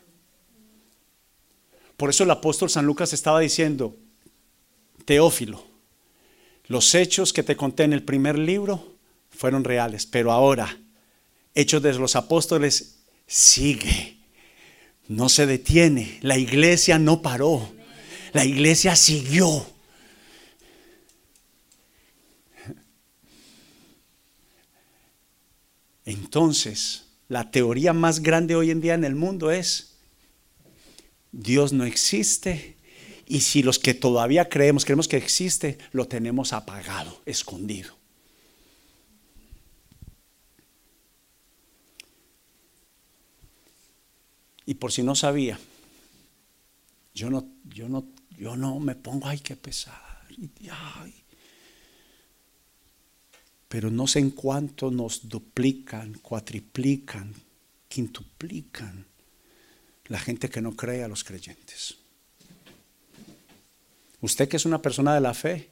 Por 1.97 2.11
eso 2.11 2.23
el 2.23 2.31
apóstol 2.31 2.71
San 2.71 2.87
Lucas 2.87 3.13
estaba 3.13 3.41
diciendo, 3.41 3.97
Teófilo, 5.05 5.67
los 6.67 6.95
hechos 6.95 7.33
que 7.33 7.43
te 7.43 7.57
conté 7.57 7.83
en 7.83 7.93
el 7.93 8.05
primer 8.05 8.39
libro 8.39 8.99
fueron 9.31 9.65
reales, 9.65 10.07
pero 10.07 10.31
ahora, 10.31 10.79
Hechos 11.57 11.83
de 11.83 11.95
los 11.95 12.15
Apóstoles 12.15 13.01
sigue, 13.27 14.17
no 15.09 15.29
se 15.29 15.47
detiene, 15.47 16.21
la 16.23 16.39
iglesia 16.39 17.01
no 17.01 17.21
paró, 17.21 17.69
la 18.33 18.45
iglesia 18.45 18.95
siguió. 18.95 19.67
Entonces, 26.05 27.05
la 27.29 27.51
teoría 27.51 27.93
más 27.93 28.21
grande 28.21 28.57
hoy 28.57 28.71
en 28.71 28.81
día 28.81 28.95
en 28.95 29.05
el 29.05 29.15
mundo 29.15 29.51
es, 29.51 29.95
Dios 31.31 31.73
no 31.73 31.85
existe 31.85 32.77
y 33.27 33.41
si 33.41 33.63
los 33.63 33.79
que 33.79 33.95
todavía 33.95 34.49
creemos, 34.49 34.85
creemos 34.85 35.09
que 35.09 35.17
existe, 35.17 35.79
lo 35.93 36.07
tenemos 36.07 36.53
apagado, 36.53 37.23
escondido. 37.25 37.97
Y 44.67 44.75
por 44.75 44.93
si 44.93 45.03
no 45.03 45.15
sabía, 45.15 45.59
yo 47.15 47.31
no, 47.31 47.47
yo 47.65 47.89
no, 47.89 48.07
yo 48.31 48.57
no 48.57 48.79
me 48.79 48.95
pongo, 48.95 49.27
ay, 49.29 49.39
qué 49.39 49.57
pesar. 49.57 50.27
Ay, 50.71 51.22
pero 53.73 53.91
no 53.91 54.07
sé 54.07 54.19
en 54.19 54.33
cuánto 54.33 54.91
nos 54.91 55.31
duplican, 55.31 56.13
cuatriplican, 56.19 57.33
quintuplican 57.89 59.07
la 60.09 60.19
gente 60.19 60.51
que 60.51 60.61
no 60.61 60.77
cree 60.77 61.03
a 61.03 61.09
los 61.09 61.25
creyentes. 61.25 61.97
Usted 64.21 64.47
que 64.47 64.59
es 64.59 64.67
una 64.67 64.83
persona 64.83 65.15
de 65.15 65.23
la 65.23 65.33
fe, 65.33 65.71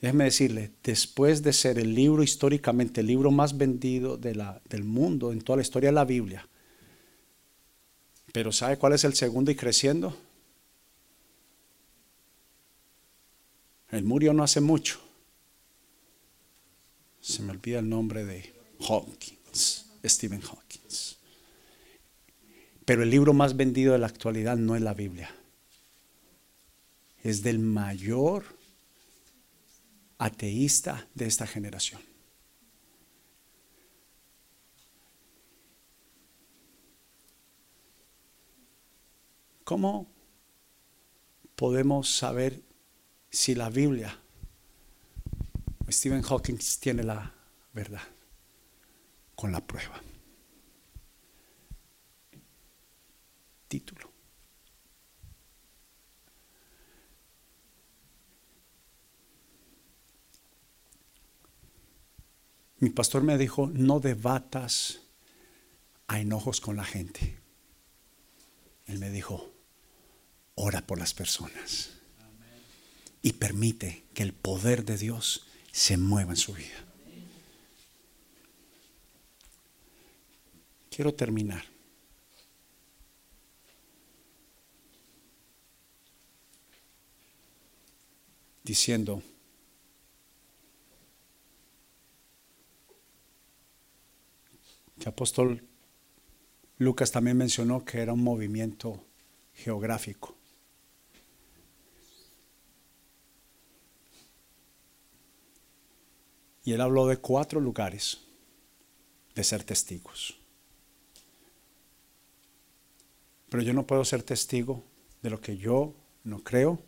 déjeme 0.00 0.22
decirle, 0.22 0.70
después 0.84 1.42
de 1.42 1.52
ser 1.52 1.80
el 1.80 1.96
libro 1.96 2.22
históricamente, 2.22 3.00
el 3.00 3.08
libro 3.08 3.32
más 3.32 3.58
vendido 3.58 4.16
del 4.16 4.84
mundo 4.84 5.32
en 5.32 5.40
toda 5.40 5.56
la 5.56 5.62
historia 5.62 5.88
de 5.88 5.96
la 5.96 6.04
Biblia, 6.04 6.48
pero 8.32 8.52
¿sabe 8.52 8.78
cuál 8.78 8.92
es 8.92 9.02
el 9.02 9.14
segundo 9.14 9.50
y 9.50 9.56
creciendo? 9.56 10.16
Él 13.90 14.04
murió 14.04 14.32
no 14.32 14.44
hace 14.44 14.60
mucho 14.60 15.11
se 17.22 17.40
me 17.42 17.52
olvida 17.52 17.78
el 17.78 17.88
nombre 17.88 18.24
de 18.24 18.52
Hawkins, 18.80 19.86
Stephen 20.04 20.42
Hawkins. 20.42 21.16
Pero 22.84 23.04
el 23.04 23.10
libro 23.10 23.32
más 23.32 23.56
vendido 23.56 23.92
de 23.92 24.00
la 24.00 24.08
actualidad 24.08 24.56
no 24.56 24.74
es 24.74 24.82
la 24.82 24.92
Biblia. 24.92 25.32
Es 27.22 27.44
del 27.44 27.60
mayor 27.60 28.44
ateísta 30.18 31.06
de 31.14 31.26
esta 31.26 31.46
generación. 31.46 32.02
¿Cómo 39.62 40.10
podemos 41.54 42.10
saber 42.16 42.60
si 43.30 43.54
la 43.54 43.70
Biblia 43.70 44.21
Stephen 45.92 46.22
Hawking 46.22 46.58
tiene 46.80 47.02
la 47.02 47.32
verdad 47.72 48.02
con 49.34 49.52
la 49.52 49.60
prueba. 49.60 50.00
Título. 53.68 54.10
Mi 62.78 62.90
pastor 62.90 63.22
me 63.22 63.38
dijo, 63.38 63.70
no 63.72 64.00
debatas 64.00 65.00
a 66.08 66.18
enojos 66.18 66.60
con 66.60 66.76
la 66.76 66.84
gente. 66.84 67.38
Él 68.86 68.98
me 68.98 69.10
dijo, 69.10 69.52
ora 70.56 70.86
por 70.86 70.98
las 70.98 71.14
personas 71.14 71.90
y 73.22 73.34
permite 73.34 74.04
que 74.14 74.24
el 74.24 74.32
poder 74.32 74.84
de 74.84 74.98
Dios 74.98 75.46
se 75.72 75.96
mueva 75.96 76.32
en 76.32 76.36
su 76.36 76.52
vida. 76.52 76.84
Quiero 80.90 81.14
terminar. 81.14 81.64
Diciendo, 88.62 89.22
que 95.00 95.08
apóstol 95.08 95.66
Lucas 96.78 97.10
también 97.10 97.36
mencionó 97.36 97.84
que 97.84 97.98
era 97.98 98.12
un 98.12 98.22
movimiento 98.22 99.04
geográfico. 99.54 100.36
Y 106.64 106.72
él 106.72 106.80
habló 106.80 107.06
de 107.06 107.16
cuatro 107.16 107.60
lugares 107.60 108.18
de 109.34 109.44
ser 109.44 109.64
testigos. 109.64 110.38
Pero 113.48 113.62
yo 113.62 113.72
no 113.72 113.86
puedo 113.86 114.04
ser 114.04 114.22
testigo 114.22 114.82
de 115.20 115.30
lo 115.30 115.40
que 115.40 115.56
yo 115.56 115.94
no 116.24 116.42
creo. 116.42 116.78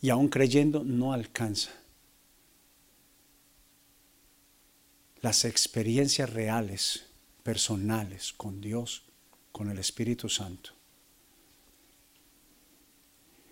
Y 0.00 0.10
aún 0.10 0.28
creyendo 0.28 0.84
no 0.84 1.12
alcanza. 1.12 1.70
Las 5.20 5.44
experiencias 5.44 6.30
reales, 6.30 7.04
personales 7.42 8.32
con 8.32 8.60
Dios, 8.60 9.02
con 9.52 9.70
el 9.70 9.78
Espíritu 9.78 10.28
Santo, 10.28 10.70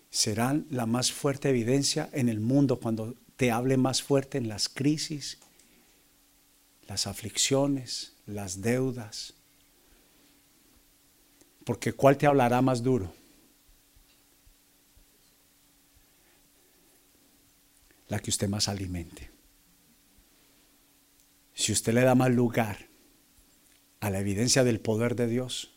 serán 0.09 0.67
la 0.69 0.85
más 0.85 1.11
fuerte 1.11 1.49
evidencia 1.49 2.09
en 2.11 2.27
el 2.27 2.41
mundo 2.41 2.79
cuando 2.79 3.15
te 3.41 3.49
hable 3.49 3.75
más 3.75 4.03
fuerte 4.03 4.37
en 4.37 4.47
las 4.47 4.69
crisis, 4.69 5.39
las 6.85 7.07
aflicciones, 7.07 8.13
las 8.27 8.61
deudas. 8.61 9.33
Porque 11.63 11.91
¿cuál 11.91 12.19
te 12.19 12.27
hablará 12.27 12.61
más 12.61 12.83
duro? 12.83 13.11
La 18.09 18.19
que 18.19 18.29
usted 18.29 18.47
más 18.47 18.67
alimente. 18.67 19.31
Si 21.55 21.71
usted 21.71 21.95
le 21.95 22.01
da 22.01 22.13
más 22.13 22.29
lugar 22.29 22.89
a 24.01 24.11
la 24.11 24.19
evidencia 24.19 24.63
del 24.63 24.79
poder 24.79 25.15
de 25.15 25.25
Dios, 25.25 25.71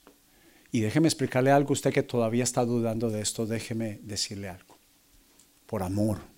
y 0.70 0.80
déjeme 0.80 1.08
explicarle 1.08 1.50
algo, 1.50 1.72
usted 1.72 1.94
que 1.94 2.02
todavía 2.02 2.44
está 2.44 2.62
dudando 2.66 3.08
de 3.08 3.22
esto, 3.22 3.46
déjeme 3.46 4.00
decirle 4.02 4.50
algo. 4.50 4.76
Por 5.64 5.82
amor, 5.82 6.34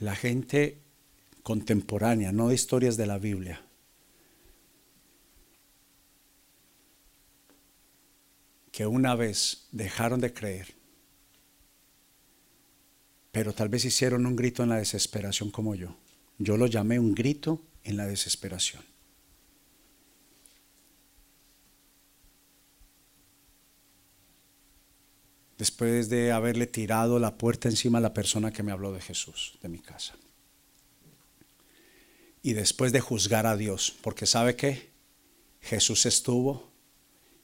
la 0.00 0.14
gente 0.14 0.80
contemporánea, 1.42 2.32
no 2.32 2.48
de 2.48 2.54
historias 2.54 2.96
de 2.96 3.06
la 3.06 3.18
Biblia. 3.18 3.64
que 8.78 8.86
una 8.86 9.16
vez 9.16 9.66
dejaron 9.72 10.20
de 10.20 10.32
creer, 10.32 10.72
pero 13.32 13.52
tal 13.52 13.68
vez 13.68 13.84
hicieron 13.84 14.24
un 14.24 14.36
grito 14.36 14.62
en 14.62 14.68
la 14.68 14.76
desesperación 14.76 15.50
como 15.50 15.74
yo. 15.74 15.96
Yo 16.38 16.56
lo 16.56 16.68
llamé 16.68 17.00
un 17.00 17.12
grito 17.12 17.60
en 17.82 17.96
la 17.96 18.06
desesperación. 18.06 18.84
Después 25.58 26.08
de 26.08 26.30
haberle 26.30 26.68
tirado 26.68 27.18
la 27.18 27.36
puerta 27.36 27.68
encima 27.68 27.98
a 27.98 28.00
la 28.00 28.14
persona 28.14 28.52
que 28.52 28.62
me 28.62 28.72
habló 28.72 28.92
de 28.92 29.00
Jesús, 29.00 29.58
de 29.60 29.68
mi 29.68 29.80
casa. 29.80 30.16
Y 32.42 32.52
después 32.52 32.92
de 32.92 33.00
juzgar 33.00 33.46
a 33.46 33.56
Dios, 33.56 33.94
porque 34.00 34.24
sabe 34.24 34.54
que 34.54 34.90
Jesús 35.60 36.06
estuvo 36.06 36.70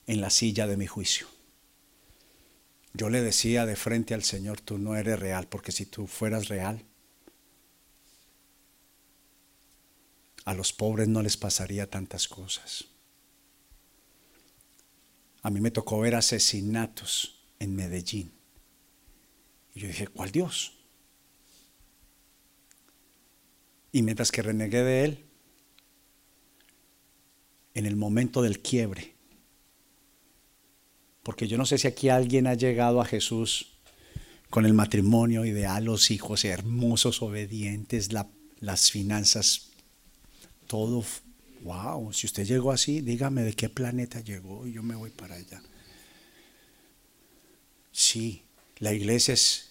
en 0.06 0.20
la 0.20 0.30
silla 0.30 0.68
de 0.68 0.76
mi 0.76 0.86
juicio. 0.86 1.26
Yo 2.92 3.10
le 3.10 3.20
decía 3.20 3.66
de 3.66 3.74
frente 3.74 4.14
al 4.14 4.22
Señor, 4.22 4.60
tú 4.60 4.78
no 4.78 4.94
eres 4.94 5.18
real, 5.18 5.48
porque 5.48 5.72
si 5.72 5.84
tú 5.84 6.06
fueras 6.06 6.46
real, 6.46 6.84
a 10.44 10.54
los 10.54 10.72
pobres 10.72 11.08
no 11.08 11.20
les 11.20 11.36
pasaría 11.36 11.90
tantas 11.90 12.28
cosas. 12.28 12.84
A 15.42 15.50
mí 15.50 15.60
me 15.60 15.72
tocó 15.72 15.98
ver 15.98 16.14
asesinatos 16.14 17.43
en 17.64 17.74
Medellín. 17.74 18.32
Y 19.74 19.80
yo 19.80 19.88
dije, 19.88 20.06
¿cuál 20.06 20.30
Dios? 20.30 20.72
Y 23.92 24.02
mientras 24.02 24.30
que 24.30 24.42
renegué 24.42 24.82
de 24.82 25.04
Él, 25.04 25.24
en 27.74 27.86
el 27.86 27.96
momento 27.96 28.42
del 28.42 28.60
quiebre, 28.60 29.14
porque 31.24 31.48
yo 31.48 31.56
no 31.56 31.66
sé 31.66 31.78
si 31.78 31.88
aquí 31.88 32.08
alguien 32.08 32.46
ha 32.46 32.54
llegado 32.54 33.00
a 33.00 33.04
Jesús 33.04 33.72
con 34.50 34.66
el 34.66 34.74
matrimonio 34.74 35.44
ideal, 35.44 35.84
los 35.84 36.10
hijos 36.10 36.44
hermosos, 36.44 37.22
obedientes, 37.22 38.10
las 38.60 38.90
finanzas, 38.90 39.70
todo. 40.66 41.04
Wow, 41.62 42.12
si 42.12 42.26
usted 42.26 42.44
llegó 42.44 42.72
así, 42.72 43.00
dígame 43.00 43.42
de 43.42 43.54
qué 43.54 43.70
planeta 43.70 44.20
llegó 44.20 44.66
y 44.66 44.72
yo 44.74 44.82
me 44.82 44.94
voy 44.94 45.10
para 45.10 45.36
allá. 45.36 45.62
Sí, 47.96 48.42
la 48.78 48.92
iglesia 48.92 49.34
es, 49.34 49.70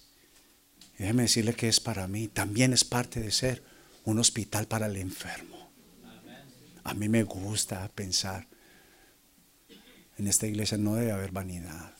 déjeme 0.97 1.23
decirle 1.23 1.53
que 1.55 1.67
es 1.67 1.81
para 1.81 2.07
mí, 2.07 2.29
también 2.29 2.71
es 2.71 2.85
parte 2.85 3.19
de 3.19 3.31
ser 3.31 3.61
un 4.05 4.17
hospital 4.17 4.65
para 4.65 4.85
el 4.85 4.95
enfermo. 4.95 5.69
A 6.85 6.93
mí 6.93 7.09
me 7.09 7.23
gusta 7.23 7.85
pensar, 7.89 8.47
en 10.17 10.27
esta 10.27 10.47
iglesia 10.47 10.77
no 10.77 10.95
debe 10.95 11.11
haber 11.11 11.31
vanidad. 11.31 11.93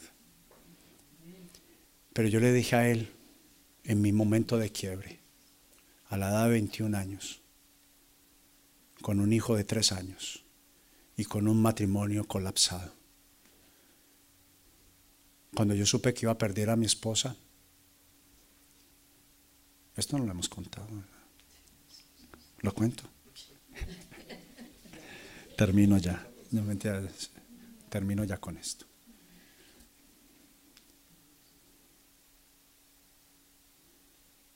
Pero 2.14 2.30
yo 2.30 2.40
le 2.40 2.54
dije 2.54 2.78
a 2.78 2.88
él, 2.88 3.12
en 3.84 4.02
mi 4.02 4.14
momento 4.14 4.58
de 4.58 4.72
quiebre, 4.72 5.20
a 6.08 6.16
la 6.16 6.30
edad 6.30 6.46
de 6.46 6.52
21 6.52 6.98
años, 6.98 7.42
con 9.02 9.20
un 9.20 9.34
hijo 9.34 9.58
de 9.58 9.66
3 9.66 9.92
años 9.92 10.46
y 11.18 11.26
con 11.26 11.50
un 11.50 11.62
matrimonio 11.62 12.26
colapsado, 12.26 13.03
cuando 15.56 15.74
yo 15.76 15.86
supe 15.86 16.14
que 16.14 16.26
iba 16.26 16.32
a 16.32 16.38
perder 16.38 16.70
a 16.70 16.76
mi 16.76 16.86
esposa, 16.86 17.36
esto 19.96 20.18
no 20.18 20.26
lo 20.26 20.32
hemos 20.32 20.50
contado. 20.50 20.88
¿Lo 22.60 22.74
cuento? 22.74 23.04
Termino 25.58 25.98
ya. 25.98 26.28
No, 26.52 26.64
termino 27.90 28.24
ya 28.24 28.38
con 28.38 28.58
esto. 28.58 28.86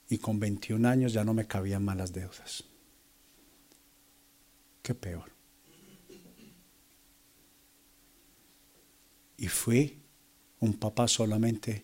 Y 0.10 0.20
con 0.20 0.39
21 0.39 0.88
años 0.88 1.14
ya 1.14 1.24
no 1.24 1.34
me 1.34 1.48
cabían 1.48 1.84
malas 1.84 2.14
deudas. 2.14 2.64
Qué 4.82 4.93
peor. 4.95 5.32
Y 9.38 9.48
fui 9.48 10.07
un 10.60 10.74
papá 10.74 11.08
solamente 11.08 11.84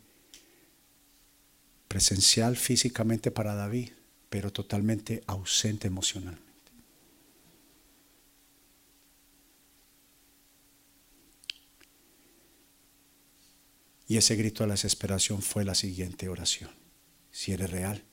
presencial 1.88 2.58
físicamente 2.58 3.30
para 3.32 3.54
David, 3.54 3.92
pero 4.30 4.52
totalmente 4.52 5.24
ausente 5.28 5.88
emocionalmente. 5.88 6.44
Y 14.08 14.18
ese 14.18 14.36
grito 14.36 14.64
de 14.64 14.68
la 14.68 14.74
desesperación 14.74 15.42
fue 15.42 15.64
la 15.64 15.76
siguiente 15.76 16.30
oración. 16.30 16.70
Si 17.32 17.52
eres 17.52 17.72
real, 17.72 18.04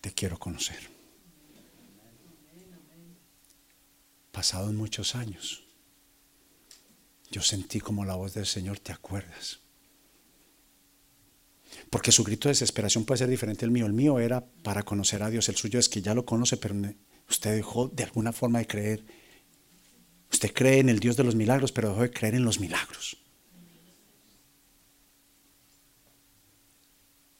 te 0.00 0.12
quiero 0.12 0.38
conocer. 0.38 0.88
Pasados 4.32 4.72
muchos 4.72 5.14
años, 5.14 5.65
yo 7.30 7.42
sentí 7.42 7.80
como 7.80 8.04
la 8.04 8.14
voz 8.14 8.34
del 8.34 8.46
Señor, 8.46 8.78
¿te 8.78 8.92
acuerdas? 8.92 9.60
Porque 11.90 12.12
su 12.12 12.24
grito 12.24 12.48
de 12.48 12.52
desesperación 12.52 13.04
puede 13.04 13.18
ser 13.18 13.28
diferente 13.28 13.64
al 13.64 13.70
mío. 13.70 13.86
El 13.86 13.92
mío 13.92 14.18
era 14.18 14.44
para 14.62 14.82
conocer 14.82 15.22
a 15.22 15.30
Dios. 15.30 15.48
El 15.48 15.56
suyo 15.56 15.78
es 15.78 15.88
que 15.88 16.02
ya 16.02 16.14
lo 16.14 16.24
conoce, 16.24 16.56
pero 16.56 16.74
usted 17.28 17.54
dejó 17.54 17.88
de 17.88 18.04
alguna 18.04 18.32
forma 18.32 18.58
de 18.58 18.66
creer. 18.66 19.04
Usted 20.32 20.52
cree 20.52 20.78
en 20.78 20.88
el 20.88 21.00
Dios 21.00 21.16
de 21.16 21.24
los 21.24 21.34
milagros, 21.34 21.72
pero 21.72 21.90
dejó 21.90 22.02
de 22.02 22.10
creer 22.10 22.34
en 22.34 22.44
los 22.44 22.60
milagros. 22.60 23.18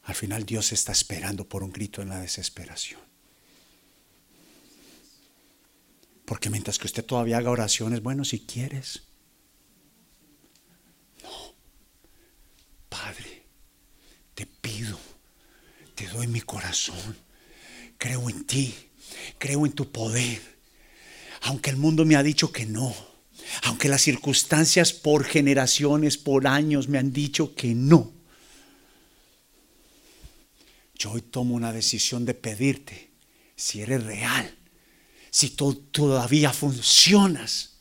Al 0.03 0.15
final 0.15 0.45
Dios 0.45 0.73
está 0.73 0.93
esperando 0.93 1.49
por 1.49 1.65
un 1.65 1.73
grito 1.73 2.01
en 2.01 2.11
la 2.11 2.21
desesperación. 2.21 3.01
Porque 6.25 6.51
mientras 6.51 6.79
que 6.79 6.87
usted 6.87 7.05
todavía 7.05 7.39
haga 7.39 7.51
oraciones, 7.51 8.03
bueno, 8.03 8.25
si 8.25 8.41
quieres. 8.41 9.03
Padre, 12.97 13.43
te 14.35 14.47
pido, 14.47 14.99
te 15.95 16.07
doy 16.09 16.27
mi 16.29 16.41
corazón. 16.41 17.17
Creo 17.99 18.31
en 18.31 18.47
ti, 18.47 18.75
creo 19.39 19.67
en 19.67 19.73
tu 19.73 19.91
poder. 19.93 20.41
Aunque 21.43 21.69
el 21.69 21.77
mundo 21.77 22.07
me 22.07 22.17
ha 22.17 22.23
dicho 22.23 22.51
que 22.53 22.65
no. 22.65 22.95
Aunque 23.65 23.89
las 23.89 24.01
circunstancias 24.01 24.95
por 24.95 25.25
generaciones, 25.25 26.17
por 26.17 26.47
años 26.47 26.89
me 26.89 26.99
han 26.99 27.13
dicho 27.13 27.55
que 27.55 27.75
no. 27.75 28.13
Yo 30.95 31.13
hoy 31.13 31.21
tomo 31.21 31.55
una 31.55 31.73
decisión 31.73 32.25
de 32.25 32.33
pedirte 32.33 33.11
si 33.57 33.83
eres 33.83 34.05
real, 34.05 34.57
si 35.31 35.51
tú 35.51 35.75
todavía 35.75 36.51
funcionas. 36.53 37.76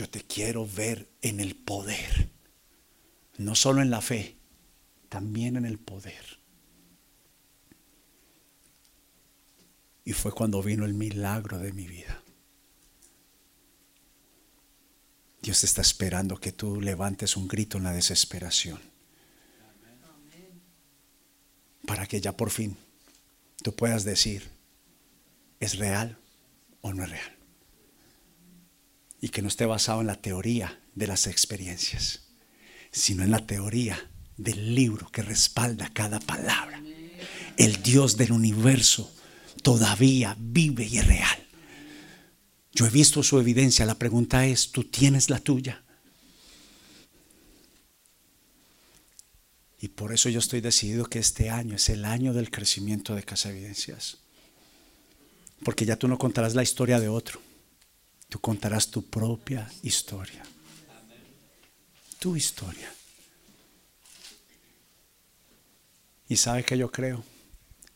Yo 0.00 0.08
te 0.08 0.22
quiero 0.22 0.66
ver 0.66 1.10
en 1.20 1.40
el 1.40 1.54
poder, 1.54 2.30
no 3.36 3.54
solo 3.54 3.82
en 3.82 3.90
la 3.90 4.00
fe, 4.00 4.38
también 5.10 5.58
en 5.58 5.66
el 5.66 5.78
poder. 5.78 6.40
Y 10.02 10.14
fue 10.14 10.32
cuando 10.32 10.62
vino 10.62 10.86
el 10.86 10.94
milagro 10.94 11.58
de 11.58 11.74
mi 11.74 11.86
vida. 11.86 12.22
Dios 15.42 15.64
está 15.64 15.82
esperando 15.82 16.40
que 16.40 16.52
tú 16.52 16.80
levantes 16.80 17.36
un 17.36 17.46
grito 17.46 17.76
en 17.76 17.84
la 17.84 17.92
desesperación. 17.92 18.80
Para 21.86 22.06
que 22.06 22.22
ya 22.22 22.34
por 22.34 22.48
fin 22.48 22.74
tú 23.62 23.76
puedas 23.76 24.04
decir, 24.04 24.48
¿es 25.60 25.76
real 25.76 26.16
o 26.80 26.94
no 26.94 27.04
es 27.04 27.10
real? 27.10 27.39
Y 29.20 29.28
que 29.28 29.42
no 29.42 29.48
esté 29.48 29.66
basado 29.66 30.00
en 30.00 30.06
la 30.06 30.20
teoría 30.20 30.80
de 30.94 31.06
las 31.06 31.26
experiencias, 31.26 32.22
sino 32.90 33.22
en 33.22 33.30
la 33.30 33.46
teoría 33.46 34.10
del 34.36 34.74
libro 34.74 35.10
que 35.10 35.22
respalda 35.22 35.90
cada 35.92 36.20
palabra. 36.20 36.82
El 37.56 37.82
Dios 37.82 38.16
del 38.16 38.32
universo 38.32 39.12
todavía 39.62 40.36
vive 40.38 40.86
y 40.86 40.98
es 40.98 41.06
real. 41.06 41.46
Yo 42.72 42.86
he 42.86 42.90
visto 42.90 43.22
su 43.22 43.38
evidencia. 43.38 43.84
La 43.84 43.98
pregunta 43.98 44.46
es, 44.46 44.70
¿tú 44.72 44.84
tienes 44.84 45.28
la 45.28 45.38
tuya? 45.38 45.82
Y 49.80 49.88
por 49.88 50.12
eso 50.12 50.28
yo 50.28 50.38
estoy 50.38 50.60
decidido 50.60 51.06
que 51.06 51.18
este 51.18 51.50
año 51.50 51.76
es 51.76 51.88
el 51.88 52.04
año 52.04 52.32
del 52.32 52.50
crecimiento 52.50 53.14
de 53.14 53.22
Casa 53.22 53.50
Evidencias. 53.50 54.18
Porque 55.64 55.86
ya 55.86 55.96
tú 55.96 56.06
no 56.06 56.18
contarás 56.18 56.54
la 56.54 56.62
historia 56.62 57.00
de 57.00 57.08
otro. 57.08 57.40
Tú 58.30 58.38
contarás 58.38 58.88
tu 58.88 59.02
propia 59.02 59.68
historia. 59.82 60.42
Tu 62.20 62.36
historia. 62.36 62.94
Y 66.28 66.36
sabe 66.36 66.62
que 66.62 66.78
yo 66.78 66.92
creo, 66.92 67.24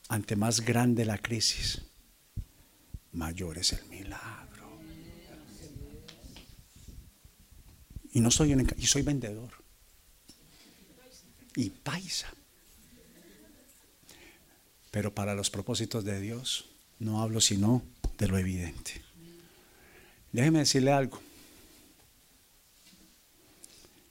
ante 0.09 0.35
más 0.35 0.61
grande 0.61 1.05
la 1.05 1.19
crisis, 1.19 1.83
mayor 3.13 3.59
es 3.59 3.75
el 3.75 3.85
milagro. 3.87 4.81
Y 8.13 8.19
no 8.19 8.33
soy 8.33 8.55
un 8.55 8.69
y 8.77 8.87
soy 8.87 9.03
vendedor. 9.03 9.53
Y 11.55 11.71
paisa. 11.71 12.35
Pero 14.91 15.15
para 15.15 15.37
los 15.37 15.49
propósitos 15.49 16.05
de 16.05 16.21
Dios 16.21 16.65
no 16.99 17.23
hablo 17.23 17.41
sino 17.41 17.85
de 18.19 18.27
lo 18.27 18.37
evidente. 18.37 19.04
Déjeme 20.35 20.59
decirle 20.59 20.91
algo. 20.91 21.21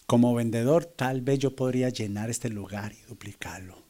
Como 0.06 0.34
vendedor, 0.34 0.86
tal 0.86 1.20
vez 1.20 1.40
yo 1.40 1.54
podría 1.54 1.90
llenar 1.90 2.30
este 2.30 2.48
lugar 2.48 2.94
y 2.94 3.02
duplicarlo. 3.10 3.84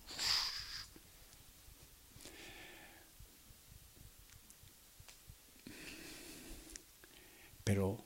Pero 7.63 8.03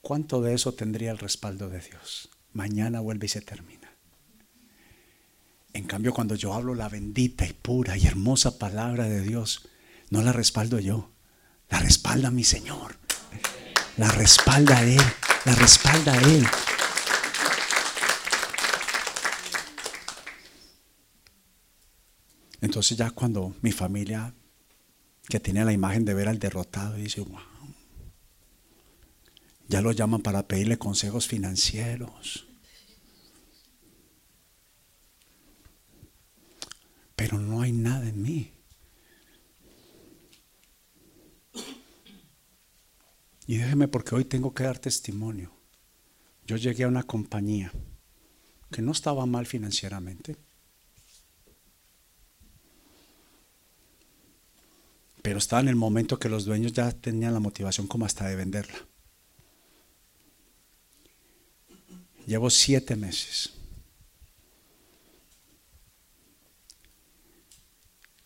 ¿cuánto 0.00 0.40
de 0.40 0.54
eso 0.54 0.72
tendría 0.72 1.10
el 1.10 1.18
respaldo 1.18 1.68
de 1.68 1.80
Dios? 1.80 2.30
Mañana 2.54 3.00
vuelve 3.00 3.26
y 3.26 3.28
se 3.28 3.42
termina. 3.42 3.92
En 5.74 5.84
cambio, 5.84 6.14
cuando 6.14 6.36
yo 6.36 6.54
hablo 6.54 6.74
la 6.74 6.88
bendita 6.88 7.46
y 7.46 7.52
pura 7.52 7.98
y 7.98 8.06
hermosa 8.06 8.58
palabra 8.58 9.10
de 9.10 9.20
Dios, 9.20 9.68
no 10.08 10.22
la 10.22 10.32
respaldo 10.32 10.80
yo, 10.80 11.10
la 11.68 11.80
respalda 11.80 12.30
mi 12.30 12.44
Señor. 12.44 13.01
La 13.96 14.10
respalda 14.10 14.82
Él, 14.82 15.00
la 15.44 15.54
respalda 15.54 16.16
Él. 16.22 16.46
Entonces 22.62 22.96
ya 22.96 23.10
cuando 23.10 23.54
mi 23.60 23.72
familia, 23.72 24.32
que 25.28 25.40
tiene 25.40 25.64
la 25.64 25.72
imagen 25.72 26.04
de 26.04 26.14
ver 26.14 26.28
al 26.28 26.38
derrotado, 26.38 26.94
dice, 26.94 27.20
wow, 27.20 27.38
ya 29.68 29.80
lo 29.80 29.92
llaman 29.92 30.22
para 30.22 30.46
pedirle 30.46 30.78
consejos 30.78 31.26
financieros. 31.26 32.46
Pero 37.16 37.38
no 37.38 37.62
hay 37.62 37.72
nada 37.72 38.08
en 38.08 38.22
mí. 38.22 38.52
Y 43.46 43.56
déjeme 43.56 43.88
porque 43.88 44.14
hoy 44.14 44.24
tengo 44.24 44.54
que 44.54 44.64
dar 44.64 44.78
testimonio. 44.78 45.52
Yo 46.46 46.56
llegué 46.56 46.84
a 46.84 46.88
una 46.88 47.02
compañía 47.02 47.72
que 48.70 48.82
no 48.82 48.92
estaba 48.92 49.26
mal 49.26 49.46
financieramente. 49.46 50.36
Pero 55.22 55.38
estaba 55.38 55.60
en 55.60 55.68
el 55.68 55.76
momento 55.76 56.18
que 56.18 56.28
los 56.28 56.44
dueños 56.44 56.72
ya 56.72 56.90
tenían 56.90 57.34
la 57.34 57.40
motivación 57.40 57.86
como 57.86 58.06
hasta 58.06 58.26
de 58.26 58.36
venderla. 58.36 58.86
Llevo 62.26 62.50
siete 62.50 62.96
meses. 62.96 63.52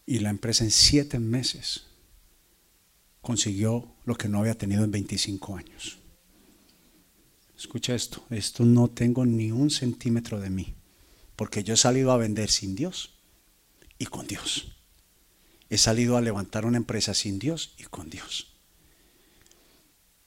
Y 0.07 0.21
la 0.21 0.31
empresa 0.31 0.64
en 0.64 0.71
siete 0.71 1.19
meses 1.19 1.85
consiguió 3.27 3.93
lo 4.05 4.14
que 4.14 4.29
no 4.29 4.39
había 4.39 4.57
tenido 4.57 4.85
en 4.85 4.93
25 4.93 5.57
años. 5.57 5.99
Escucha 7.59 7.93
esto, 7.93 8.24
esto 8.31 8.64
no 8.64 8.87
tengo 8.87 9.27
ni 9.27 9.51
un 9.51 9.68
centímetro 9.68 10.39
de 10.39 10.49
mí, 10.49 10.74
porque 11.35 11.64
yo 11.64 11.74
he 11.74 11.77
salido 11.77 12.12
a 12.12 12.18
vender 12.18 12.53
sin 12.53 12.77
Dios 12.77 13.18
y 13.99 14.07
con 14.07 14.29
Dios. 14.29 14.77
He 15.70 15.77
salido 15.77 16.16
a 16.16 16.20
levantar 16.20 16.66
una 16.66 16.77
empresa 16.77 17.14
sin 17.14 17.41
Dios 17.41 17.74
y 17.79 17.83
con 17.83 18.11
Dios. 18.11 18.53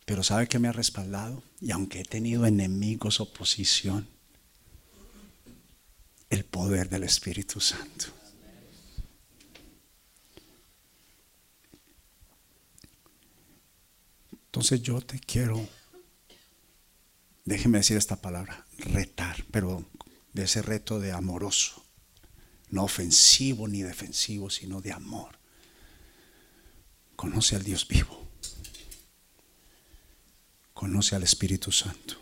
Pero 0.04 0.22
¿sabe 0.22 0.50
que 0.50 0.60
me 0.60 0.68
ha 0.68 0.74
respaldado? 0.74 1.42
Y 1.62 1.72
aunque 1.72 2.02
he 2.02 2.06
tenido 2.06 2.46
enemigos, 2.46 3.22
oposición, 3.22 4.10
el 6.30 6.44
poder 6.44 6.90
del 6.90 7.04
Espíritu 7.04 7.62
Santo. 7.62 8.08
Entonces 14.50 14.82
yo 14.82 15.00
te 15.02 15.20
quiero, 15.20 15.68
déjeme 17.46 17.78
decir 17.78 17.98
esta 17.98 18.22
palabra, 18.22 18.66
retar, 18.78 19.46
pero 19.52 19.86
de 20.34 20.44
ese 20.44 20.62
reto 20.62 21.00
de 21.00 21.12
amoroso, 21.12 21.84
no 22.70 22.84
ofensivo 22.84 23.68
ni 23.68 23.82
defensivo, 23.82 24.50
sino 24.50 24.82
de 24.82 24.92
amor. 24.92 25.38
Conoce 27.16 27.56
al 27.56 27.64
Dios 27.64 27.88
vivo 27.88 28.30
conoce 30.80 31.14
al 31.14 31.24
Espíritu 31.24 31.74
Santo. 31.74 32.16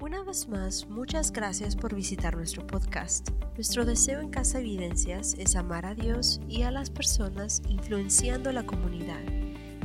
Una 0.00 0.24
vez 0.24 0.48
más, 0.48 0.86
muchas 0.86 1.30
gracias 1.30 1.76
por 1.76 1.94
visitar 1.94 2.34
nuestro 2.34 2.66
podcast. 2.66 3.28
Nuestro 3.56 3.84
deseo 3.84 4.20
en 4.20 4.30
Casa 4.30 4.60
Evidencias 4.60 5.34
es 5.34 5.54
amar 5.54 5.84
a 5.84 5.94
Dios 5.94 6.40
y 6.48 6.62
a 6.62 6.70
las 6.70 6.88
personas 6.88 7.60
influenciando 7.68 8.52
la 8.52 8.64
comunidad. 8.64 9.35